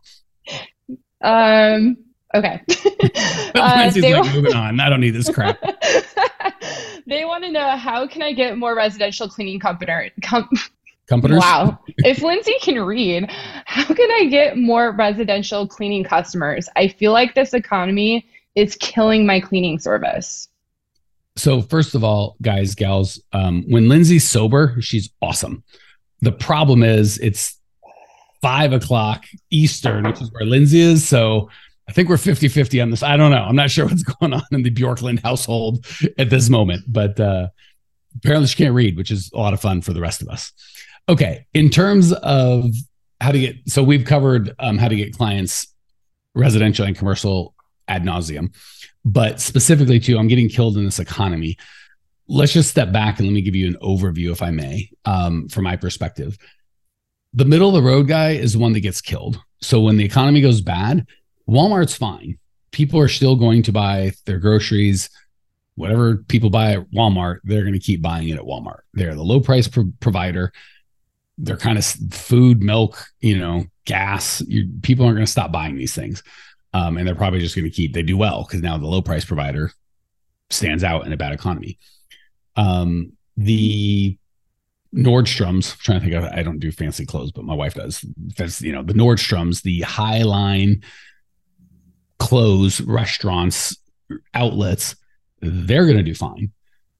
Um. 1.23 1.97
Okay. 2.35 2.61
uh, 3.55 3.91
they 3.91 4.15
like, 4.15 4.35
moving 4.35 4.55
on. 4.55 4.81
I 4.81 4.91
don't 4.91 5.01
need 5.01 5.11
this 5.11 5.31
crap. 5.31 5.61
they 7.07 7.25
want 7.25 7.45
to 7.45 7.53
know 7.53 7.77
how 7.77 8.09
can 8.09 8.23
I 8.23 8.33
get 8.33 8.59
more 8.59 8.75
residential 8.75 9.29
cleaning 9.29 9.61
company 9.61 10.11
com- 10.23 10.49
companies? 11.07 11.39
Wow. 11.39 11.79
if 11.99 12.23
Lindsay 12.23 12.57
can 12.61 12.83
read, 12.83 13.31
how 13.67 13.85
can 13.85 14.11
I 14.11 14.27
get 14.29 14.57
more 14.57 14.91
residential 14.93 15.69
cleaning 15.69 16.03
customers? 16.03 16.69
I 16.75 16.89
feel 16.89 17.13
like 17.13 17.37
this 17.37 17.55
economy 17.55 18.27
is 18.57 18.77
killing 18.81 19.27
my 19.27 19.39
cleaning 19.39 19.79
service. 19.79 20.49
So 21.37 21.63
first 21.63 21.95
of 21.95 22.05
all, 22.05 22.37
guys, 22.43 22.75
gals, 22.75 23.23
um, 23.33 23.65
when 23.69 23.89
Lindsay's 23.89 24.29
sober, 24.29 24.77
she's 24.81 25.11
awesome. 25.21 25.65
The 26.21 26.33
problem 26.33 26.83
is 26.83 27.19
it's 27.19 27.59
five 28.41 28.73
o'clock 28.73 29.25
Eastern, 29.51 30.05
which 30.05 30.21
is 30.21 30.31
where 30.33 30.47
Lindsay 30.47 30.81
is. 30.81 31.07
So 31.07 31.51
I 31.89 31.93
think 31.93 32.09
we're 32.09 32.17
50 32.17 32.49
50 32.49 32.81
on 32.81 32.91
this. 32.91 33.03
I 33.03 33.17
don't 33.17 33.31
know. 33.31 33.43
I'm 33.43 33.57
not 33.57 33.71
sure 33.71 33.87
what's 33.89 34.03
going 34.03 34.33
on 34.33 34.43
in 34.53 34.63
the 34.63 34.71
Bjorklund 34.71 35.23
household 35.23 35.87
at 36.19 36.31
this 36.31 36.49
moment, 36.49 36.85
but 36.87 37.19
uh, 37.19 37.49
apparently 38.17 38.47
she 38.47 38.57
can't 38.57 38.75
read, 38.75 38.97
which 38.97 39.11
is 39.11 39.31
a 39.35 39.39
lot 39.39 39.55
of 39.55 39.61
fun 39.61 39.81
for 39.81 39.93
the 39.93 40.01
rest 40.01 40.23
of 40.23 40.29
us. 40.29 40.53
Okay. 41.09 41.47
In 41.53 41.69
terms 41.69 42.13
of 42.13 42.71
how 43.21 43.33
to 43.33 43.39
get, 43.39 43.57
so 43.67 43.83
we've 43.83 44.05
covered 44.05 44.55
um, 44.59 44.79
how 44.79 44.89
to 44.89 44.97
get 44.97 45.17
clients 45.17 45.67
residential 46.35 46.85
and 46.87 46.97
commercial 46.97 47.54
ad 47.89 48.05
nauseum, 48.05 48.55
but 49.05 49.41
specifically 49.41 50.01
to 50.01 50.19
I'm 50.19 50.29
getting 50.29 50.49
killed 50.49 50.77
in 50.77 50.85
this 50.85 50.99
economy. 50.99 51.57
Let's 52.27 52.53
just 52.53 52.71
step 52.71 52.91
back 52.91 53.19
and 53.19 53.29
let 53.29 53.35
me 53.35 53.43
give 53.43 53.55
you 53.55 53.67
an 53.67 53.77
overview, 53.83 54.33
if 54.33 54.41
I 54.41 54.51
may, 54.51 54.91
um, 55.05 55.49
from 55.49 55.65
my 55.65 55.77
perspective. 55.77 56.39
The 57.35 57.45
middle 57.45 57.69
of 57.69 57.75
the 57.75 57.89
road 57.89 58.09
guy 58.09 58.31
is 58.31 58.55
the 58.55 58.59
one 58.59 58.73
that 58.73 58.81
gets 58.81 59.01
killed. 59.01 59.41
So 59.61 59.81
when 59.81 59.97
the 59.97 60.05
economy 60.05 60.41
goes 60.41 60.61
bad, 60.61 61.07
Walmart's 61.49 61.97
fine. 61.97 62.39
People 62.71 62.99
are 63.01 63.09
still 63.09 63.37
going 63.37 63.63
to 63.65 63.73
buy 63.73 64.13
their 64.25 64.39
groceries, 64.39 65.11
whatever 65.77 66.17
people 66.17 66.51
buy 66.51 66.73
at 66.75 66.91
Walmart, 66.91 67.41
they're 67.45 67.63
going 67.63 67.75
to 67.75 67.79
keep 67.79 68.01
buying 68.01 68.29
it 68.29 68.37
at 68.37 68.45
Walmart. 68.45 68.81
They're 68.93 69.15
the 69.15 69.23
low 69.23 69.41
price 69.41 69.69
pro- 69.69 69.93
provider. 70.01 70.53
They're 71.39 71.57
kind 71.57 71.79
of 71.79 71.85
food, 71.85 72.63
milk, 72.63 73.07
you 73.21 73.37
know, 73.37 73.67
gas. 73.85 74.41
You, 74.43 74.71
people 74.83 75.05
aren't 75.05 75.17
going 75.17 75.27
to 75.27 75.31
stop 75.31 75.51
buying 75.51 75.77
these 75.77 75.95
things. 75.95 76.23
Um, 76.75 76.99
and 76.99 77.07
they're 77.07 77.15
probably 77.15 77.39
just 77.39 77.57
going 77.57 77.65
to 77.65 77.71
keep, 77.71 77.95
they 77.95 78.03
do 78.03 78.19
well 78.19 78.45
because 78.45 78.61
now 78.61 78.77
the 78.77 78.87
low 78.87 79.01
price 79.01 79.25
provider 79.25 79.71
stands 80.51 80.85
out 80.85 81.07
in 81.07 81.13
a 81.13 81.17
bad 81.17 81.33
economy. 81.33 81.79
Um, 82.57 83.13
the 83.37 84.19
Nordstrom's 84.95 85.73
I'm 85.73 85.79
trying 85.79 86.01
to 86.01 86.05
think 86.05 86.15
of, 86.15 86.25
I 86.25 86.43
don't 86.43 86.59
do 86.59 86.73
fancy 86.73 87.07
clothes, 87.07 87.33
but 87.33 87.45
my 87.45 87.55
wife 87.55 87.75
does. 87.75 88.05
That's, 88.37 88.61
you 88.61 88.73
know, 88.73 88.83
the 88.83 88.93
Nordstrom's, 88.93 89.63
the 89.63 89.81
high 89.83 90.23
line 90.23 90.83
clothes, 92.19 92.81
restaurants, 92.81 93.77
outlets, 94.35 94.97
they're 95.41 95.85
going 95.85 95.97
to 95.97 96.03
do 96.03 96.15
fine 96.15 96.53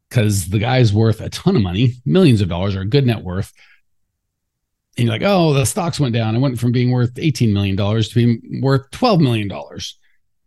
because 0.09 0.49
the 0.49 0.59
guy's 0.59 0.93
worth 0.93 1.21
a 1.21 1.31
ton 1.31 1.57
of 1.57 1.63
money, 1.63 1.95
millions 2.05 2.41
of 2.41 2.49
dollars, 2.49 2.77
or 2.77 2.83
a 2.83 2.89
good 2.89 3.07
net 3.07 3.23
worth. 3.23 3.53
And 4.97 5.07
you're 5.07 5.13
like, 5.13 5.23
oh, 5.25 5.53
the 5.53 5.65
stocks 5.65 5.99
went 5.99 6.15
down. 6.15 6.37
It 6.37 6.41
went 6.41 6.59
from 6.59 6.73
being 6.73 6.91
worth 6.91 7.15
$18 7.15 7.53
million 7.53 7.77
to 7.77 8.15
being 8.15 8.61
worth 8.63 8.91
$12 8.91 9.21
million. 9.21 9.51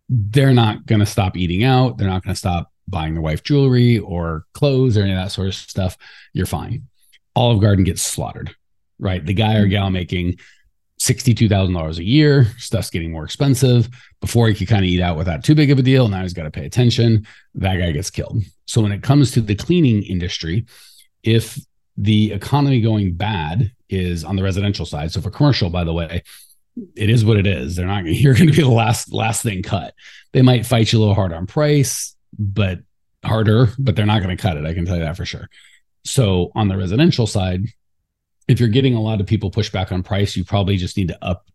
They're 0.09 0.53
not 0.53 0.85
going 0.85 0.99
to 0.99 1.05
stop 1.05 1.35
eating 1.35 1.63
out. 1.63 1.97
They're 1.97 2.07
not 2.07 2.23
going 2.23 2.33
to 2.33 2.39
stop 2.39 2.71
buying 2.87 3.13
their 3.13 3.21
wife 3.21 3.43
jewelry 3.43 3.99
or 3.99 4.45
clothes 4.53 4.97
or 4.97 5.01
any 5.01 5.11
of 5.11 5.17
that 5.17 5.31
sort 5.31 5.47
of 5.47 5.55
stuff. 5.55 5.97
You're 6.33 6.45
fine. 6.45 6.87
Olive 7.35 7.61
Garden 7.61 7.83
gets 7.83 8.01
slaughtered, 8.01 8.55
right? 8.99 9.25
The 9.25 9.33
guy 9.33 9.55
or 9.55 9.63
mm-hmm. 9.63 9.71
gal 9.71 9.89
making 9.89 10.39
$62,000 11.01 11.97
a 11.97 12.03
year. 12.03 12.45
Stuff's 12.57 12.89
getting 12.89 13.11
more 13.11 13.25
expensive. 13.25 13.89
Before 14.21 14.47
he 14.47 14.55
could 14.55 14.67
kind 14.67 14.83
of 14.83 14.89
eat 14.89 15.01
out 15.01 15.17
without 15.17 15.43
too 15.43 15.53
big 15.53 15.69
of 15.69 15.77
a 15.77 15.83
deal. 15.83 16.07
Now 16.07 16.23
he's 16.23 16.33
got 16.33 16.43
to 16.43 16.51
pay 16.51 16.65
attention. 16.65 17.27
That 17.55 17.77
guy 17.77 17.91
gets 17.91 18.09
killed. 18.09 18.41
So 18.65 18.81
when 18.81 18.91
it 18.91 19.03
comes 19.03 19.31
to 19.31 19.41
the 19.41 19.55
cleaning 19.55 20.01
industry, 20.03 20.65
if 21.21 21.59
the 21.97 22.31
economy 22.31 22.81
going 22.81 23.13
bad 23.13 23.71
is 23.89 24.23
on 24.23 24.35
the 24.35 24.43
residential 24.43 24.85
side, 24.85 25.11
so 25.11 25.21
for 25.21 25.31
commercial, 25.31 25.69
by 25.69 25.83
the 25.83 25.93
way, 25.93 26.23
it 26.95 27.09
is 27.09 27.25
what 27.25 27.37
it 27.37 27.47
is. 27.47 27.75
They're 27.75 27.87
not 27.87 28.05
you're 28.05 28.33
going 28.33 28.47
to 28.47 28.55
be 28.55 28.61
the 28.61 28.69
last 28.69 29.13
last 29.13 29.43
thing 29.43 29.63
cut. 29.63 29.93
They 30.33 30.41
might 30.41 30.65
fight 30.65 30.91
you 30.91 30.99
a 30.99 31.01
little 31.01 31.15
hard 31.15 31.33
on 31.33 31.47
price, 31.47 32.15
but 32.37 32.79
harder, 33.23 33.69
but 33.79 33.95
they're 33.95 34.05
not 34.05 34.21
going 34.21 34.35
to 34.35 34.41
cut 34.41 34.57
it. 34.57 34.65
I 34.65 34.73
can 34.73 34.85
tell 34.85 34.97
you 34.97 35.03
that 35.03 35.17
for 35.17 35.25
sure. 35.25 35.49
So 36.05 36.51
on 36.55 36.67
the 36.67 36.77
residential 36.77 37.27
side, 37.27 37.65
if 38.47 38.59
you're 38.59 38.69
getting 38.69 38.95
a 38.95 39.01
lot 39.01 39.19
of 39.19 39.27
people 39.27 39.51
push 39.51 39.69
back 39.69 39.91
on 39.91 40.03
price, 40.03 40.35
you 40.35 40.45
probably 40.45 40.77
just 40.77 40.97
need 40.97 41.09
to 41.09 41.23
up 41.23 41.45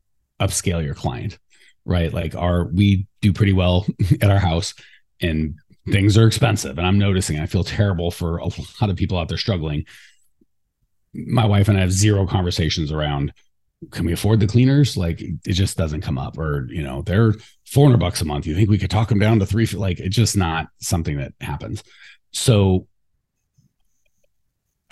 upscale 0.41 0.85
your 0.85 0.95
client, 0.95 1.39
right? 1.85 2.13
Like 2.13 2.35
our 2.35 2.65
we 2.65 3.07
do 3.21 3.33
pretty 3.33 3.53
well 3.53 3.87
at 4.21 4.31
our 4.31 4.39
house 4.39 4.75
and 5.21 5.55
things 5.91 6.19
are 6.19 6.27
expensive. 6.27 6.79
And 6.79 6.87
I'm 6.87 6.99
noticing 6.99 7.41
I 7.41 7.47
feel 7.47 7.65
terrible 7.65 8.11
for 8.11 8.39
a 8.39 8.45
lot 8.45 8.91
of 8.91 8.97
people 8.97 9.19
out 9.19 9.29
there 9.29 9.39
struggling. 9.39 9.85
My 11.15 11.45
wife 11.45 11.69
and 11.69 11.77
I 11.77 11.83
have 11.83 11.93
zero 11.93 12.27
conversations 12.27 12.91
around 12.91 13.33
can 13.91 14.07
we 14.07 14.13
afford 14.13 14.41
the 14.41 14.47
cleaners? 14.47 14.97
Like 14.97 15.21
it 15.21 15.53
just 15.53 15.77
doesn't 15.77 16.03
come 16.03 16.19
up, 16.19 16.39
or 16.39 16.67
you 16.71 16.83
know, 16.83 17.03
they're 17.03 17.35
400 17.67 17.99
bucks 17.99 18.21
a 18.21 18.25
month. 18.25 18.47
You 18.47 18.55
think 18.55 18.71
we 18.71 18.79
could 18.79 18.91
talk 18.91 19.09
them 19.09 19.19
down 19.19 19.39
to 19.41 19.47
three? 19.47 19.67
Like 19.67 19.99
it's 19.99 20.15
just 20.15 20.37
not 20.37 20.69
something 20.79 21.19
that 21.19 21.33
happens. 21.41 21.83
So 22.33 22.87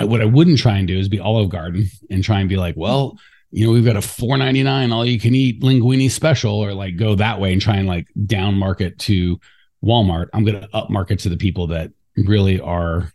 what 0.00 0.20
I 0.20 0.24
wouldn't 0.24 0.58
try 0.58 0.78
and 0.78 0.88
do 0.88 0.98
is 0.98 1.08
be 1.08 1.20
Olive 1.20 1.50
Garden 1.50 1.86
and 2.10 2.24
try 2.24 2.40
and 2.40 2.48
be 2.48 2.56
like, 2.56 2.74
well, 2.76 3.18
you 3.50 3.66
know, 3.66 3.72
we've 3.72 3.84
got 3.84 3.96
a 3.96 4.00
4.99 4.00 4.92
all 4.92 5.04
you 5.04 5.20
can 5.20 5.34
eat 5.34 5.60
linguine 5.60 6.10
special, 6.10 6.54
or 6.54 6.72
like 6.72 6.96
go 6.96 7.14
that 7.16 7.40
way 7.40 7.52
and 7.52 7.60
try 7.60 7.76
and 7.76 7.88
like 7.88 8.08
down 8.26 8.54
market 8.54 8.98
to 9.00 9.38
Walmart. 9.84 10.28
I'm 10.32 10.44
going 10.44 10.60
to 10.60 10.68
up 10.74 10.90
market 10.90 11.20
to 11.20 11.28
the 11.28 11.36
people 11.36 11.68
that 11.68 11.90
really 12.16 12.60
are 12.60 13.12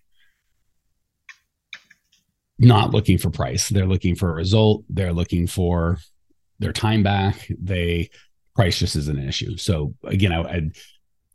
not 2.57 2.91
looking 2.91 3.17
for 3.17 3.29
price. 3.29 3.69
They're 3.69 3.85
looking 3.85 4.15
for 4.15 4.29
a 4.29 4.35
result. 4.35 4.83
They're 4.89 5.13
looking 5.13 5.47
for 5.47 5.97
their 6.59 6.73
time 6.73 7.03
back. 7.03 7.47
They 7.59 8.09
price 8.55 8.79
just 8.79 8.95
isn't 8.95 9.19
an 9.19 9.27
issue. 9.27 9.57
So 9.57 9.93
again, 10.05 10.31
I, 10.31 10.41
I'd 10.41 10.71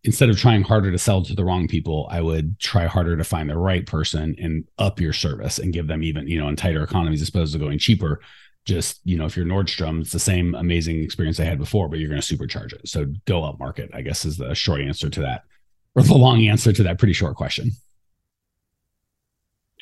instead 0.04 0.30
of 0.30 0.38
trying 0.38 0.62
harder 0.62 0.90
to 0.90 0.98
sell 0.98 1.22
to 1.22 1.34
the 1.34 1.44
wrong 1.44 1.68
people, 1.68 2.08
I 2.10 2.20
would 2.20 2.58
try 2.58 2.86
harder 2.86 3.16
to 3.16 3.24
find 3.24 3.50
the 3.50 3.58
right 3.58 3.84
person 3.84 4.34
and 4.38 4.64
up 4.78 4.98
your 4.98 5.12
service 5.12 5.58
and 5.58 5.72
give 5.72 5.86
them 5.88 6.02
even, 6.02 6.26
you 6.26 6.40
know, 6.40 6.48
in 6.48 6.56
tighter 6.56 6.82
economies 6.82 7.20
as 7.20 7.28
opposed 7.28 7.52
to 7.52 7.58
going 7.58 7.78
cheaper. 7.78 8.20
Just, 8.64 9.00
you 9.04 9.16
know, 9.16 9.26
if 9.26 9.36
you're 9.36 9.46
Nordstrom, 9.46 10.00
it's 10.00 10.12
the 10.12 10.18
same 10.18 10.54
amazing 10.54 11.02
experience 11.02 11.40
I 11.40 11.44
had 11.44 11.58
before, 11.58 11.88
but 11.88 11.98
you're 11.98 12.08
going 12.08 12.20
to 12.20 12.36
supercharge 12.36 12.72
it. 12.72 12.88
So 12.88 13.06
go 13.26 13.42
up 13.44 13.58
market, 13.58 13.90
I 13.92 14.02
guess 14.02 14.24
is 14.24 14.36
the 14.36 14.54
short 14.54 14.80
answer 14.80 15.10
to 15.10 15.20
that, 15.20 15.42
or 15.94 16.02
the 16.02 16.14
long 16.14 16.46
answer 16.46 16.72
to 16.72 16.82
that 16.84 16.98
pretty 16.98 17.14
short 17.14 17.36
question. 17.36 17.70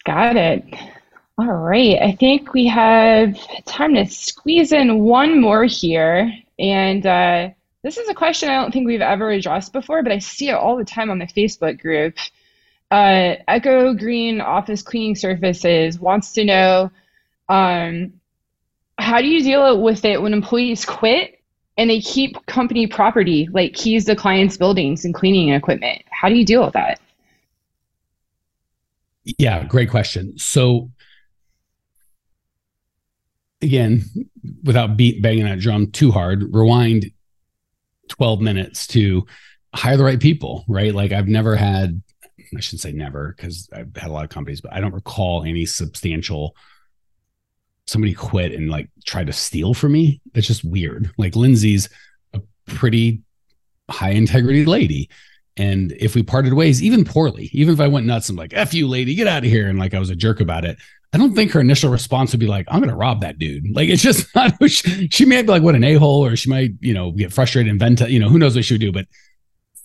Got 0.05 0.37
it. 0.37 0.65
All 1.39 1.47
right. 1.47 2.03
I 2.03 2.13
think 2.13 2.53
we 2.53 2.67
have 2.67 3.39
time 3.65 3.95
to 3.95 4.07
squeeze 4.07 4.73
in 4.73 4.99
one 4.99 5.41
more 5.41 5.65
here. 5.65 6.33
And 6.59 7.07
uh, 7.07 7.51
this 7.85 7.97
is 7.97 8.09
a 8.09 8.15
question 8.15 8.49
I 8.49 8.61
don't 8.61 8.73
think 8.73 8.89
we've 8.89 9.01
ever 9.01 9.31
addressed 9.31 9.73
before, 9.73 10.03
but 10.03 10.11
I 10.11 10.19
see 10.19 10.49
it 10.49 10.55
all 10.55 10.77
the 10.77 10.85
time 10.85 11.11
on 11.11 11.21
the 11.21 11.27
Facebook 11.27 11.81
group. 11.81 12.17
Uh, 12.91 13.37
Echo 13.47 13.95
Green 13.95 14.41
Office 14.41 14.83
Cleaning 14.83 15.15
Services 15.15 16.01
wants 16.01 16.33
to 16.33 16.45
know 16.45 16.91
um, 17.49 18.13
how 18.99 19.21
do 19.21 19.29
you 19.29 19.41
deal 19.41 19.81
with 19.81 20.05
it 20.05 20.21
when 20.21 20.33
employees 20.33 20.85
quit 20.85 21.41
and 21.77 21.89
they 21.89 22.01
keep 22.01 22.45
company 22.47 22.89
property, 22.89 23.49
like 23.53 23.75
keys 23.75 24.07
to 24.07 24.17
clients' 24.17 24.57
buildings 24.57 25.05
and 25.05 25.15
cleaning 25.15 25.51
equipment? 25.51 26.03
How 26.11 26.29
do 26.29 26.35
you 26.35 26.45
deal 26.45 26.65
with 26.65 26.75
that? 26.75 26.99
Yeah, 29.39 29.63
great 29.65 29.91
question. 29.91 30.37
So, 30.37 30.91
again, 33.63 34.05
without 34.63 34.97
beat 34.97 35.23
banging 35.23 35.45
that 35.45 35.59
drum 35.59 35.91
too 35.91 36.11
hard, 36.11 36.55
rewind 36.55 37.11
12 38.09 38.41
minutes 38.41 38.87
to 38.89 39.27
hire 39.75 39.97
the 39.97 40.05
right 40.05 40.21
people, 40.21 40.65
right? 40.69 40.95
Like 40.95 41.13
I've 41.13 41.29
never 41.29 41.57
had, 41.57 42.03
I 42.57 42.61
shouldn't 42.61 42.83
say 42.83 42.93
never 42.93 43.35
because 43.37 43.69
I've 43.73 43.95
had 43.97 44.11
a 44.11 44.13
lot 44.13 44.25
of 44.25 44.31
companies, 44.31 44.61
but 44.61 44.73
I 44.73 44.81
don't 44.81 44.95
recall 44.95 45.45
any 45.45 45.67
substantial 45.67 46.57
somebody 47.87 48.15
quit 48.15 48.53
and 48.53 48.71
like 48.71 48.91
tried 49.07 49.27
to 49.27 49.33
steal 49.33 49.75
from 49.75 49.93
me. 49.93 50.21
That's 50.33 50.47
just 50.47 50.65
weird. 50.65 51.11
Like 51.19 51.37
Lindsay's 51.37 51.89
a 52.35 52.41
pretty 52.67 53.23
high 53.91 54.11
integrity 54.11 54.65
lady. 54.65 55.09
And 55.57 55.93
if 55.93 56.15
we 56.15 56.23
parted 56.23 56.53
ways, 56.53 56.83
even 56.83 57.05
poorly, 57.05 57.51
even 57.53 57.75
if 57.75 57.81
I 57.81 57.89
went 57.89 58.07
nuts, 58.07 58.29
I'm 58.29 58.37
like, 58.37 58.53
F 58.55 58.75
you, 58.75 58.87
lady, 58.87 59.15
get 59.15 59.27
out 59.27 59.45
of 59.45 59.51
here. 59.51 59.69
And 59.69 59.79
like 59.79 59.93
I 59.95 59.99
was 59.99 60.11
a 60.11 60.17
jerk 60.17 60.41
about 60.41 60.65
it. 60.65 60.79
I 61.13 61.19
don't 61.19 61.35
think 61.35 61.53
her 61.53 61.61
initial 61.61 61.91
response 61.91 62.33
would 62.33 62.41
be 62.41 62.47
like, 62.47 62.67
I'm 62.69 62.81
going 62.81 62.91
to 62.91 62.97
rob 62.97 63.23
that 63.23 63.39
dude. 63.39 63.65
Like, 63.75 63.89
it's 63.89 64.03
just 64.03 64.27
not, 64.35 64.53
she, 64.71 65.09
she 65.09 65.25
may 65.25 65.41
be 65.43 65.49
like, 65.49 65.63
what 65.63 65.75
an 65.75 65.85
a 65.85 65.95
hole, 65.95 66.25
or 66.25 66.37
she 66.37 66.51
might, 66.51 66.73
you 66.81 66.93
know, 66.93 67.13
get 67.13 67.33
frustrated 67.33 67.71
and 67.71 67.81
vent, 67.81 68.01
you 68.11 68.19
know, 68.19 68.29
who 68.29 68.39
knows 68.39 68.55
what 68.55 68.65
she 68.65 68.75
would 68.75 68.81
do. 68.81 68.93
But 68.93 69.07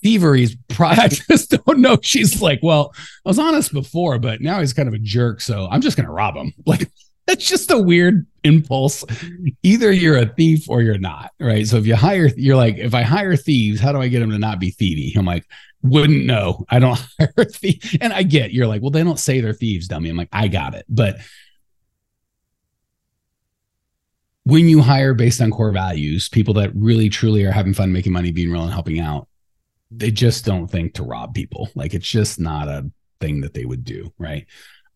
thievery's 0.01 0.57
I 0.79 1.07
just 1.07 1.51
don't 1.51 1.79
know. 1.79 1.97
She's 2.01 2.41
like, 2.41 2.59
well, 2.61 2.93
I 3.25 3.29
was 3.29 3.39
honest 3.39 3.73
before, 3.73 4.19
but 4.19 4.41
now 4.41 4.59
he's 4.59 4.73
kind 4.73 4.87
of 4.87 4.93
a 4.93 4.99
jerk. 4.99 5.39
So 5.41 5.67
I'm 5.71 5.81
just 5.81 5.97
going 5.97 6.07
to 6.07 6.13
rob 6.13 6.35
him. 6.35 6.53
Like, 6.65 6.91
that's 7.25 7.47
just 7.47 7.71
a 7.71 7.77
weird 7.77 8.27
impulse. 8.43 9.03
Either 9.63 9.91
you're 9.91 10.17
a 10.17 10.25
thief 10.25 10.69
or 10.69 10.81
you're 10.81 10.97
not. 10.97 11.31
Right. 11.39 11.67
So 11.67 11.77
if 11.77 11.85
you 11.85 11.95
hire, 11.95 12.29
you're 12.35 12.55
like, 12.55 12.77
if 12.77 12.93
I 12.93 13.03
hire 13.03 13.35
thieves, 13.35 13.79
how 13.79 13.91
do 13.91 13.99
I 13.99 14.07
get 14.07 14.19
them 14.19 14.31
to 14.31 14.39
not 14.39 14.59
be 14.59 14.71
thievy? 14.71 15.15
I'm 15.17 15.25
like, 15.25 15.45
wouldn't 15.81 16.25
know. 16.25 16.65
I 16.69 16.79
don't 16.79 16.99
hire 17.19 17.45
thieves. 17.45 17.97
And 18.01 18.13
I 18.13 18.23
get 18.23 18.51
you're 18.51 18.67
like, 18.67 18.81
well, 18.81 18.91
they 18.91 19.03
don't 19.03 19.19
say 19.19 19.41
they're 19.41 19.53
thieves, 19.53 19.87
dummy. 19.87 20.09
I'm 20.09 20.17
like, 20.17 20.29
I 20.31 20.47
got 20.47 20.75
it. 20.75 20.85
But 20.89 21.17
when 24.45 24.67
you 24.67 24.81
hire 24.81 25.13
based 25.13 25.41
on 25.41 25.51
core 25.51 25.71
values, 25.71 26.29
people 26.29 26.55
that 26.55 26.71
really 26.75 27.09
truly 27.09 27.43
are 27.45 27.51
having 27.51 27.73
fun 27.73 27.93
making 27.93 28.11
money, 28.11 28.31
being 28.31 28.51
real 28.51 28.63
and 28.63 28.73
helping 28.73 28.99
out, 28.99 29.27
they 29.89 30.11
just 30.11 30.45
don't 30.45 30.67
think 30.67 30.95
to 30.95 31.03
rob 31.03 31.33
people. 31.33 31.69
Like 31.75 31.93
it's 31.93 32.09
just 32.09 32.39
not 32.39 32.67
a 32.67 32.89
thing 33.21 33.41
that 33.41 33.53
they 33.53 33.65
would 33.65 33.83
do. 33.83 34.11
Right. 34.17 34.47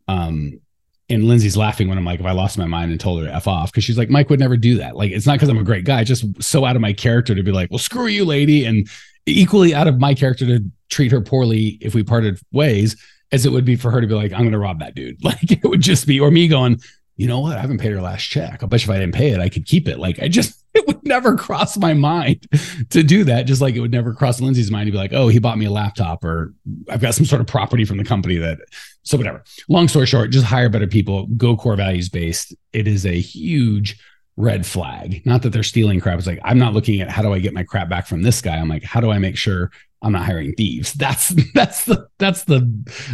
Um, 0.08 0.60
and 1.10 1.24
Lindsay's 1.24 1.56
laughing 1.56 1.88
when 1.88 1.98
I'm 1.98 2.06
like, 2.06 2.20
if 2.20 2.26
I 2.26 2.32
lost 2.32 2.58
my 2.58 2.65
mind 2.65 2.91
and 2.91 3.00
told 3.00 3.22
her 3.22 3.28
to 3.28 3.34
F 3.34 3.48
off, 3.48 3.72
because 3.72 3.84
she's 3.84 3.98
like, 3.98 4.10
Mike 4.10 4.30
would 4.30 4.39
never 4.39 4.58
do 4.58 4.78
that. 4.78 4.96
Like, 4.96 5.12
it's 5.12 5.26
not 5.26 5.34
because 5.34 5.50
I'm 5.50 5.58
a 5.58 5.63
great 5.63 5.86
guy, 5.86 6.04
just 6.04 6.26
so 6.43 6.65
out 6.65 6.76
of 6.76 6.82
my 6.82 6.93
character 6.93 7.34
to 7.34 7.43
be 7.43 7.52
like, 7.52 7.72
well, 7.72 7.80
screw 7.80 8.08
you, 8.08 8.26
lady. 8.26 8.65
And 8.65 8.88
equally 9.26 9.74
out 9.74 9.88
of 9.88 10.00
my 10.00 10.13
character 10.13 10.46
to 10.46 10.63
treat 10.89 11.12
her 11.12 11.22
poorly 11.22 11.78
if 11.82 11.96
we 11.96 12.04
parted 12.04 12.39
ways 12.52 13.02
as 13.32 13.46
it 13.46 13.52
would 13.52 13.65
be 13.65 13.76
for 13.76 13.91
her 13.91 14.02
to 14.02 14.08
be 14.08 14.13
like, 14.13 14.32
I'm 14.34 14.39
going 14.39 14.52
to 14.52 14.58
rob 14.58 14.80
that 14.80 14.96
dude. 14.96 15.17
Like 15.24 15.52
it 15.52 15.63
would 15.63 15.82
just 15.82 16.08
be, 16.08 16.20
or 16.20 16.32
me 16.32 16.48
going, 16.48 16.80
you 17.15 17.28
know 17.28 17.39
what? 17.39 17.58
I 17.58 17.62
haven't 17.62 17.80
paid 17.80 17.91
her 17.91 18.02
last 18.02 18.24
check. 18.24 18.62
I 18.62 18.67
bet 18.67 18.84
if 18.84 18.89
I 18.89 19.00
didn't 19.00 19.15
pay 19.15 19.32
it, 19.32 19.39
I 19.39 19.50
could 19.50 19.65
keep 19.65 19.88
it. 19.88 20.00
Like 20.00 20.20
I 20.20 20.28
just, 20.28 20.63
it 20.82 20.88
would 20.88 21.04
never 21.04 21.36
cross 21.36 21.78
my 21.78 21.94
mind 21.94 22.48
to 22.90 23.04
do 23.04 23.24
that. 23.24 23.44
Just 23.44 23.62
like 23.62 23.76
it 23.76 23.80
would 23.80 23.92
never 23.92 24.13
cross 24.13 24.40
Lindsay's 24.40 24.72
mind 24.72 24.88
to 24.88 24.92
be 24.92 24.98
like, 24.98 25.13
oh, 25.13 25.28
he 25.28 25.40
bought 25.40 25.58
me 25.58 25.66
a 25.66 25.72
laptop 25.72 26.24
or 26.24 26.54
I've 26.90 27.02
got 27.02 27.16
some 27.16 27.26
sort 27.26 27.42
of 27.42 27.48
property 27.48 27.86
from 27.86 27.98
the 27.98 28.04
company 28.04 28.38
that, 28.38 28.60
so 29.04 29.18
whatever. 29.18 29.44
Long 29.70 29.88
story 29.88 30.06
short, 30.06 30.30
just 30.30 30.46
hire 30.46 30.70
better 30.70 30.88
people, 30.88 31.28
go 31.38 31.58
core 31.58 31.76
values 31.76 32.10
based. 32.10 32.56
It 32.74 32.88
is 32.88 33.06
a 33.06 33.20
huge 33.20 34.00
red 34.36 34.66
flag. 34.66 35.26
Not 35.26 35.42
that 35.42 35.50
they're 35.50 35.63
stealing 35.63 36.00
crap. 36.00 36.20
It's 36.20 36.28
like, 36.28 36.40
I'm 36.44 36.60
not 36.60 36.74
looking 36.74 37.02
at 37.02 37.10
how 37.10 37.24
do 37.24 37.34
I 37.34 37.40
get 37.40 37.54
my 37.54 37.63
crap 37.63 37.90
back 37.90 38.06
from 38.06 38.22
this 38.22 38.40
guy. 38.40 38.56
I'm 38.58 38.70
like, 38.70 38.84
how 38.84 39.02
do 39.02 39.10
I 39.10 39.18
make 39.18 39.36
sure 39.36 39.72
I'm 40.04 40.12
not 40.12 40.26
hiring 40.26 40.54
thieves? 40.54 40.94
That's, 40.98 41.30
that's 41.54 41.86
the, 41.86 42.08
that's 42.20 42.44
the, 42.44 42.72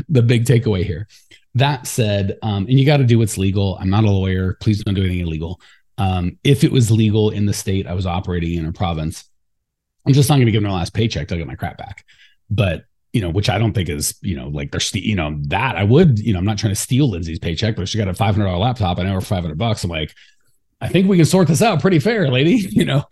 the 0.09 0.21
big 0.21 0.45
takeaway 0.45 0.83
here. 0.83 1.07
That 1.55 1.87
said, 1.87 2.37
um, 2.41 2.65
and 2.65 2.79
you 2.79 2.85
got 2.85 2.97
to 2.97 3.03
do 3.03 3.19
what's 3.19 3.37
legal. 3.37 3.77
I'm 3.79 3.89
not 3.89 4.03
a 4.03 4.09
lawyer. 4.09 4.57
Please 4.59 4.83
don't 4.83 4.95
do 4.95 5.03
anything 5.03 5.19
illegal. 5.19 5.61
Um, 5.97 6.37
if 6.43 6.63
it 6.63 6.71
was 6.71 6.89
legal 6.89 7.29
in 7.29 7.45
the 7.45 7.53
state 7.53 7.87
I 7.87 7.93
was 7.93 8.05
operating 8.05 8.57
in 8.57 8.65
a 8.65 8.73
province, 8.73 9.23
I'm 10.05 10.13
just 10.13 10.29
not 10.29 10.35
going 10.35 10.47
to 10.47 10.51
give 10.51 10.63
them 10.63 10.71
last 10.71 10.93
paycheck 10.93 11.27
to 11.27 11.37
get 11.37 11.47
my 11.47 11.55
crap 11.55 11.77
back. 11.77 12.05
But 12.49 12.85
you 13.13 13.21
know, 13.21 13.29
which 13.29 13.47
I 13.47 13.59
don't 13.59 13.73
think 13.73 13.89
is, 13.89 14.15
you 14.21 14.35
know, 14.35 14.47
like 14.47 14.71
they're, 14.71 14.79
st- 14.79 15.03
you 15.03 15.15
know, 15.15 15.37
that 15.43 15.75
I 15.75 15.83
would, 15.83 16.17
you 16.17 16.33
know, 16.33 16.39
I'm 16.39 16.45
not 16.45 16.57
trying 16.57 16.73
to 16.73 16.79
steal 16.79 17.09
Lindsay's 17.09 17.37
paycheck, 17.37 17.75
but 17.75 17.87
she 17.87 17.99
got 17.99 18.07
a 18.07 18.13
$500 18.13 18.59
laptop 18.59 18.97
and 18.97 19.07
over 19.07 19.21
500 19.21 19.55
bucks. 19.55 19.83
I'm 19.83 19.91
like, 19.91 20.13
I 20.81 20.87
think 20.87 21.07
we 21.07 21.17
can 21.17 21.25
sort 21.27 21.47
this 21.47 21.61
out 21.61 21.79
pretty 21.79 21.99
fair, 21.99 22.29
lady, 22.29 22.55
you 22.71 22.85
know? 22.85 23.03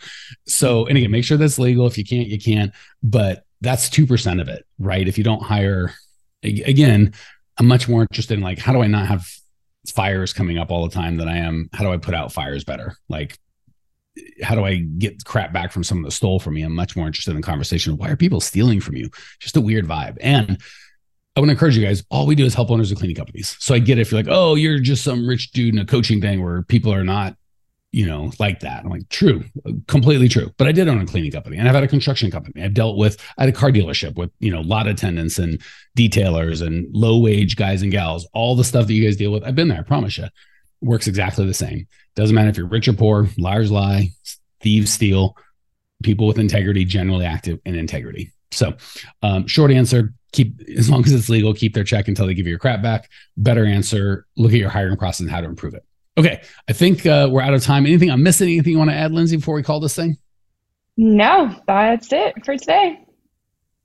So, 0.48 0.88
and 0.88 0.98
again, 0.98 1.12
make 1.12 1.24
sure 1.24 1.38
that's 1.38 1.60
legal. 1.60 1.86
If 1.86 2.00
you 2.00 2.04
can't, 2.04 2.28
you 2.28 2.40
can't, 2.40 2.74
but 3.04 3.46
that's 3.62 3.90
2% 3.92 4.42
of 4.42 4.50
it, 4.50 4.66
right? 4.80 5.08
If 5.08 5.20
you 5.20 5.24
don't 5.24 5.44
hire, 5.44 5.94
again, 6.44 7.14
I'm 7.60 7.68
much 7.68 7.88
more 7.88 8.02
interested 8.02 8.34
in 8.34 8.44
like, 8.44 8.58
how 8.58 8.74
do 8.74 8.82
I 8.82 8.88
not 8.88 9.06
have 9.06 9.30
fires 9.88 10.34
coming 10.34 10.58
up 10.58 10.72
all 10.72 10.88
the 10.88 10.94
time 10.94 11.18
than 11.18 11.28
I 11.28 11.38
am? 11.38 11.70
How 11.74 11.84
do 11.84 11.92
I 11.92 11.98
put 11.98 12.14
out 12.14 12.32
fires 12.32 12.64
better? 12.64 12.96
Like, 13.10 13.38
how 14.44 14.56
do 14.56 14.66
I 14.66 14.78
get 14.78 15.24
crap 15.24 15.54
back 15.54 15.72
from 15.72 15.84
someone 15.84 16.04
that 16.04 16.12
stole 16.12 16.40
from 16.40 16.56
me? 16.56 16.64
I'm 16.64 16.76
much 16.76 16.96
more 16.96 17.08
interested 17.08 17.32
in 17.32 17.38
the 17.38 17.44
conversation. 17.44 17.98
Why 17.98 18.10
are 18.10 18.18
people 18.18 18.42
stealing 18.42 18.82
from 18.82 18.96
you? 18.96 19.10
Just 19.40 19.58
a 19.58 19.62
weird 19.62 19.86
vibe. 19.86 20.18
And 20.22 20.62
I 21.36 21.40
want 21.40 21.48
to 21.48 21.54
encourage 21.54 21.78
you 21.78 21.86
guys. 21.86 22.04
All 22.12 22.28
we 22.28 22.36
do 22.36 22.46
is 22.46 22.54
help 22.54 22.72
owners 22.72 22.92
of 22.92 22.98
cleaning 22.98 23.16
companies. 23.16 23.56
So 23.60 23.74
I 23.74 23.80
get 23.80 23.98
it 23.98 24.02
if 24.02 24.12
you're 24.12 24.22
like, 24.22 24.32
oh, 24.32 24.56
you're 24.56 24.80
just 24.80 25.04
some 25.04 25.26
rich 25.26 25.52
dude 25.52 25.74
in 25.74 25.80
a 25.80 25.86
coaching 25.86 26.20
thing 26.20 26.44
where 26.44 26.64
people 26.64 26.94
are 26.94 27.06
not 27.06 27.36
you 27.92 28.06
know, 28.06 28.32
like 28.40 28.62
that. 28.62 28.84
I'm 28.84 28.90
like, 28.90 29.10
true, 29.10 29.44
completely 29.88 30.30
true. 30.30 30.52
But 30.58 30.68
I 30.68 30.72
did 30.72 30.88
own 30.88 31.02
a 31.02 31.06
cleaning 31.06 31.32
company 31.32 31.58
and 31.58 31.68
I've 31.68 31.76
had 31.76 31.84
a 31.84 31.90
construction 31.90 32.32
company. 32.32 32.64
I've 32.64 32.74
dealt 32.74 32.98
with, 32.98 33.22
I 33.38 33.44
had 33.44 33.50
a 33.50 33.58
car 33.58 33.70
dealership 33.70 34.16
with, 34.16 34.32
you 34.40 34.50
know, 34.50 34.62
lot 34.62 34.88
attendants 34.88 35.38
and 35.38 35.62
detailers 35.98 36.66
and 36.66 36.88
low 36.96 37.18
wage 37.18 37.58
guys 37.58 37.82
and 37.82 37.92
gals, 37.92 38.28
all 38.34 38.56
the 38.56 38.64
stuff 38.64 38.88
that 38.88 38.94
you 38.94 39.04
guys 39.06 39.18
deal 39.18 39.32
with. 39.32 39.44
I've 39.44 39.56
been 39.56 39.68
there, 39.68 39.80
I 39.80 39.84
promise 39.84 40.18
you. 40.18 40.28
Works 40.82 41.08
exactly 41.08 41.46
the 41.46 41.54
same. 41.54 41.88
Doesn't 42.16 42.34
matter 42.34 42.50
if 42.50 42.58
you're 42.58 42.68
rich 42.68 42.88
or 42.88 42.94
poor, 42.94 43.28
liars 43.38 43.72
lie, 43.72 44.10
thieves 44.62 44.92
steal, 44.92 45.36
people 46.02 46.28
with 46.28 46.40
integrity 46.40 46.86
generally 46.86 47.26
active 47.26 47.60
in 47.66 47.76
integrity. 47.76 48.32
So, 48.52 48.74
um, 49.22 49.48
short 49.48 49.72
answer, 49.72 50.14
keep 50.32 50.62
as 50.78 50.90
long 50.90 51.06
as 51.06 51.14
it's 51.14 51.30
legal, 51.30 51.54
keep 51.54 51.74
their 51.74 51.84
check 51.84 52.08
until 52.08 52.26
they 52.26 52.34
give 52.34 52.48
you 52.48 52.52
your 52.52 52.60
crap 52.60 52.82
back. 52.82 53.10
Better 53.38 53.66
answer, 53.66 54.26
look 54.38 54.54
at 54.54 54.60
your 54.60 54.70
hiring 54.70 54.98
process 54.98 55.22
and 55.22 55.30
how 55.30 55.42
to 55.42 55.48
improve 55.48 55.74
it. 55.74 55.86
Okay, 56.18 56.42
I 56.68 56.74
think 56.74 57.06
uh, 57.06 57.30
we're 57.32 57.42
out 57.42 57.54
of 57.54 57.64
time. 57.64 57.86
Anything 57.86 58.12
I'm 58.12 58.24
missing? 58.24 58.50
Anything 58.50 58.74
you 58.74 58.78
want 58.78 58.90
to 58.90 58.96
add, 58.96 59.12
Lindsay, 59.12 59.38
before 59.38 59.56
we 59.56 59.64
call 59.64 59.80
this 59.80 59.96
thing? 59.96 60.18
No, 60.98 61.56
that's 61.68 62.12
it 62.12 62.34
for 62.46 62.58
today. 62.58 63.00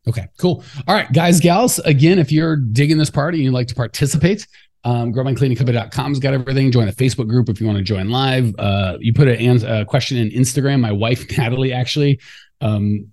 Okay, 0.09 0.29
cool. 0.39 0.63
All 0.87 0.95
right, 0.95 1.13
guys, 1.13 1.41
gals, 1.41 1.79
again, 1.81 2.19
if 2.19 2.31
you're 2.31 2.57
digging 2.57 2.99
this 2.99 3.11
party 3.11 3.39
and 3.39 3.45
you'd 3.45 3.55
like 3.55 3.69
to 3.69 3.75
participate, 3.75 4.47
um, 4.85 5.13
growmycleaningcompany.com's 5.13 6.21
got 6.21 6.33
everything. 6.33 6.71
Join 6.71 6.87
the 6.87 6.93
Facebook 6.93 7.29
group 7.29 7.49
if 7.49 7.61
you 7.61 7.67
want 7.67 7.79
to 7.79 7.85
join 7.85 8.09
live. 8.09 8.55
Uh, 8.57 8.97
you 9.01 9.13
put 9.13 9.27
a, 9.27 9.81
a, 9.81 9.85
question 9.85 10.17
in 10.17 10.31
Instagram. 10.31 10.81
My 10.81 10.93
wife, 10.93 11.27
Natalie, 11.39 11.73
actually 11.73 12.21
um, 12.61 13.11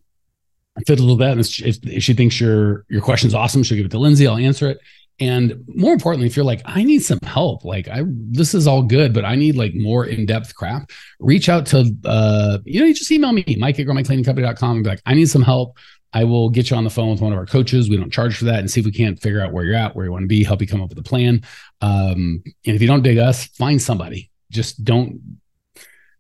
fiddled 0.85 1.09
with 1.09 1.19
that. 1.19 1.31
And 1.31 1.39
if, 1.41 1.83
if 1.83 2.03
she 2.03 2.13
thinks 2.13 2.39
your 2.39 2.85
your 2.89 3.01
question's 3.01 3.33
awesome, 3.33 3.63
she'll 3.63 3.77
give 3.77 3.87
it 3.87 3.91
to 3.91 3.99
Lindsay. 3.99 4.27
I'll 4.27 4.37
answer 4.37 4.69
it. 4.69 4.79
And 5.19 5.63
more 5.67 5.93
importantly, 5.93 6.27
if 6.27 6.35
you're 6.35 6.45
like, 6.45 6.61
I 6.65 6.83
need 6.83 6.99
some 6.99 7.19
help, 7.23 7.63
like 7.63 7.87
I 7.87 8.03
this 8.07 8.53
is 8.53 8.65
all 8.65 8.81
good, 8.81 9.13
but 9.13 9.25
I 9.25 9.35
need 9.35 9.55
like 9.55 9.73
more 9.75 10.05
in-depth 10.05 10.55
crap, 10.55 10.89
reach 11.19 11.49
out 11.49 11.65
to 11.67 11.95
uh, 12.05 12.57
you 12.65 12.79
know, 12.79 12.85
you 12.87 12.93
just 12.93 13.11
email 13.11 13.31
me, 13.31 13.43
Mike 13.59 13.79
at 13.79 13.85
growmycleaningcompany.com 13.85 14.75
and 14.77 14.83
be 14.83 14.89
like, 14.89 15.01
I 15.05 15.13
need 15.13 15.29
some 15.29 15.43
help. 15.43 15.77
I 16.13 16.23
will 16.23 16.49
get 16.49 16.69
you 16.69 16.77
on 16.77 16.83
the 16.83 16.89
phone 16.89 17.09
with 17.09 17.21
one 17.21 17.31
of 17.31 17.39
our 17.39 17.45
coaches. 17.45 17.89
We 17.89 17.97
don't 17.97 18.11
charge 18.11 18.37
for 18.37 18.45
that 18.45 18.59
and 18.59 18.69
see 18.69 18.79
if 18.79 18.85
we 18.85 18.91
can't 18.91 19.19
figure 19.19 19.41
out 19.41 19.51
where 19.51 19.65
you're 19.65 19.75
at, 19.75 19.95
where 19.95 20.05
you 20.05 20.11
want 20.11 20.23
to 20.23 20.27
be, 20.27 20.43
help 20.43 20.61
you 20.61 20.67
come 20.67 20.81
up 20.81 20.89
with 20.89 20.99
a 20.99 21.03
plan. 21.03 21.43
Um, 21.81 22.43
and 22.65 22.75
if 22.75 22.81
you 22.81 22.87
don't 22.87 23.01
dig 23.01 23.17
us, 23.17 23.47
find 23.47 23.81
somebody. 23.81 24.29
Just 24.51 24.83
don't 24.83 25.39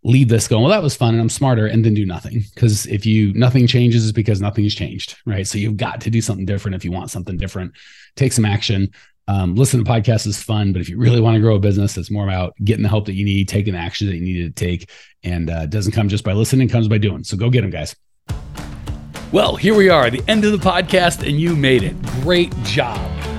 leave 0.03 0.27
this 0.27 0.47
going, 0.47 0.63
well, 0.63 0.71
that 0.71 0.83
was 0.83 0.95
fun 0.95 1.13
and 1.13 1.21
I'm 1.21 1.29
smarter, 1.29 1.65
and 1.65 1.83
then 1.83 1.93
do 1.93 2.05
nothing. 2.05 2.43
Because 2.53 2.85
if 2.87 3.05
you 3.05 3.33
nothing 3.33 3.67
changes, 3.67 4.05
is 4.05 4.11
because 4.11 4.41
nothing's 4.41 4.75
changed, 4.75 5.17
right? 5.25 5.47
So 5.47 5.57
you've 5.57 5.77
got 5.77 6.01
to 6.01 6.09
do 6.09 6.21
something 6.21 6.45
different 6.45 6.75
if 6.75 6.83
you 6.83 6.91
want 6.91 7.11
something 7.11 7.37
different. 7.37 7.73
Take 8.15 8.33
some 8.33 8.45
action. 8.45 8.91
Um, 9.27 9.55
listen 9.55 9.83
to 9.83 9.89
podcasts 9.89 10.27
is 10.27 10.41
fun, 10.41 10.73
but 10.73 10.81
if 10.81 10.89
you 10.89 10.97
really 10.97 11.21
want 11.21 11.35
to 11.35 11.41
grow 11.41 11.55
a 11.55 11.59
business, 11.59 11.97
it's 11.97 12.11
more 12.11 12.25
about 12.25 12.53
getting 12.63 12.83
the 12.83 12.89
help 12.89 13.05
that 13.05 13.13
you 13.13 13.23
need, 13.23 13.47
taking 13.47 13.73
the 13.73 13.79
action 13.79 14.07
that 14.07 14.15
you 14.15 14.21
need 14.21 14.43
to 14.43 14.49
take, 14.51 14.89
and 15.23 15.49
uh, 15.49 15.65
doesn't 15.65 15.93
come 15.93 16.09
just 16.09 16.25
by 16.25 16.33
listening, 16.33 16.67
comes 16.67 16.89
by 16.89 16.97
doing. 16.97 17.23
So 17.23 17.37
go 17.37 17.49
get 17.49 17.61
them, 17.61 17.69
guys. 17.69 17.95
Well, 19.31 19.55
here 19.55 19.73
we 19.73 19.89
are, 19.89 20.09
the 20.09 20.23
end 20.27 20.43
of 20.43 20.51
the 20.51 20.57
podcast, 20.57 21.27
and 21.27 21.39
you 21.39 21.55
made 21.55 21.83
it. 21.83 21.99
Great 22.21 22.53
job. 22.63 23.12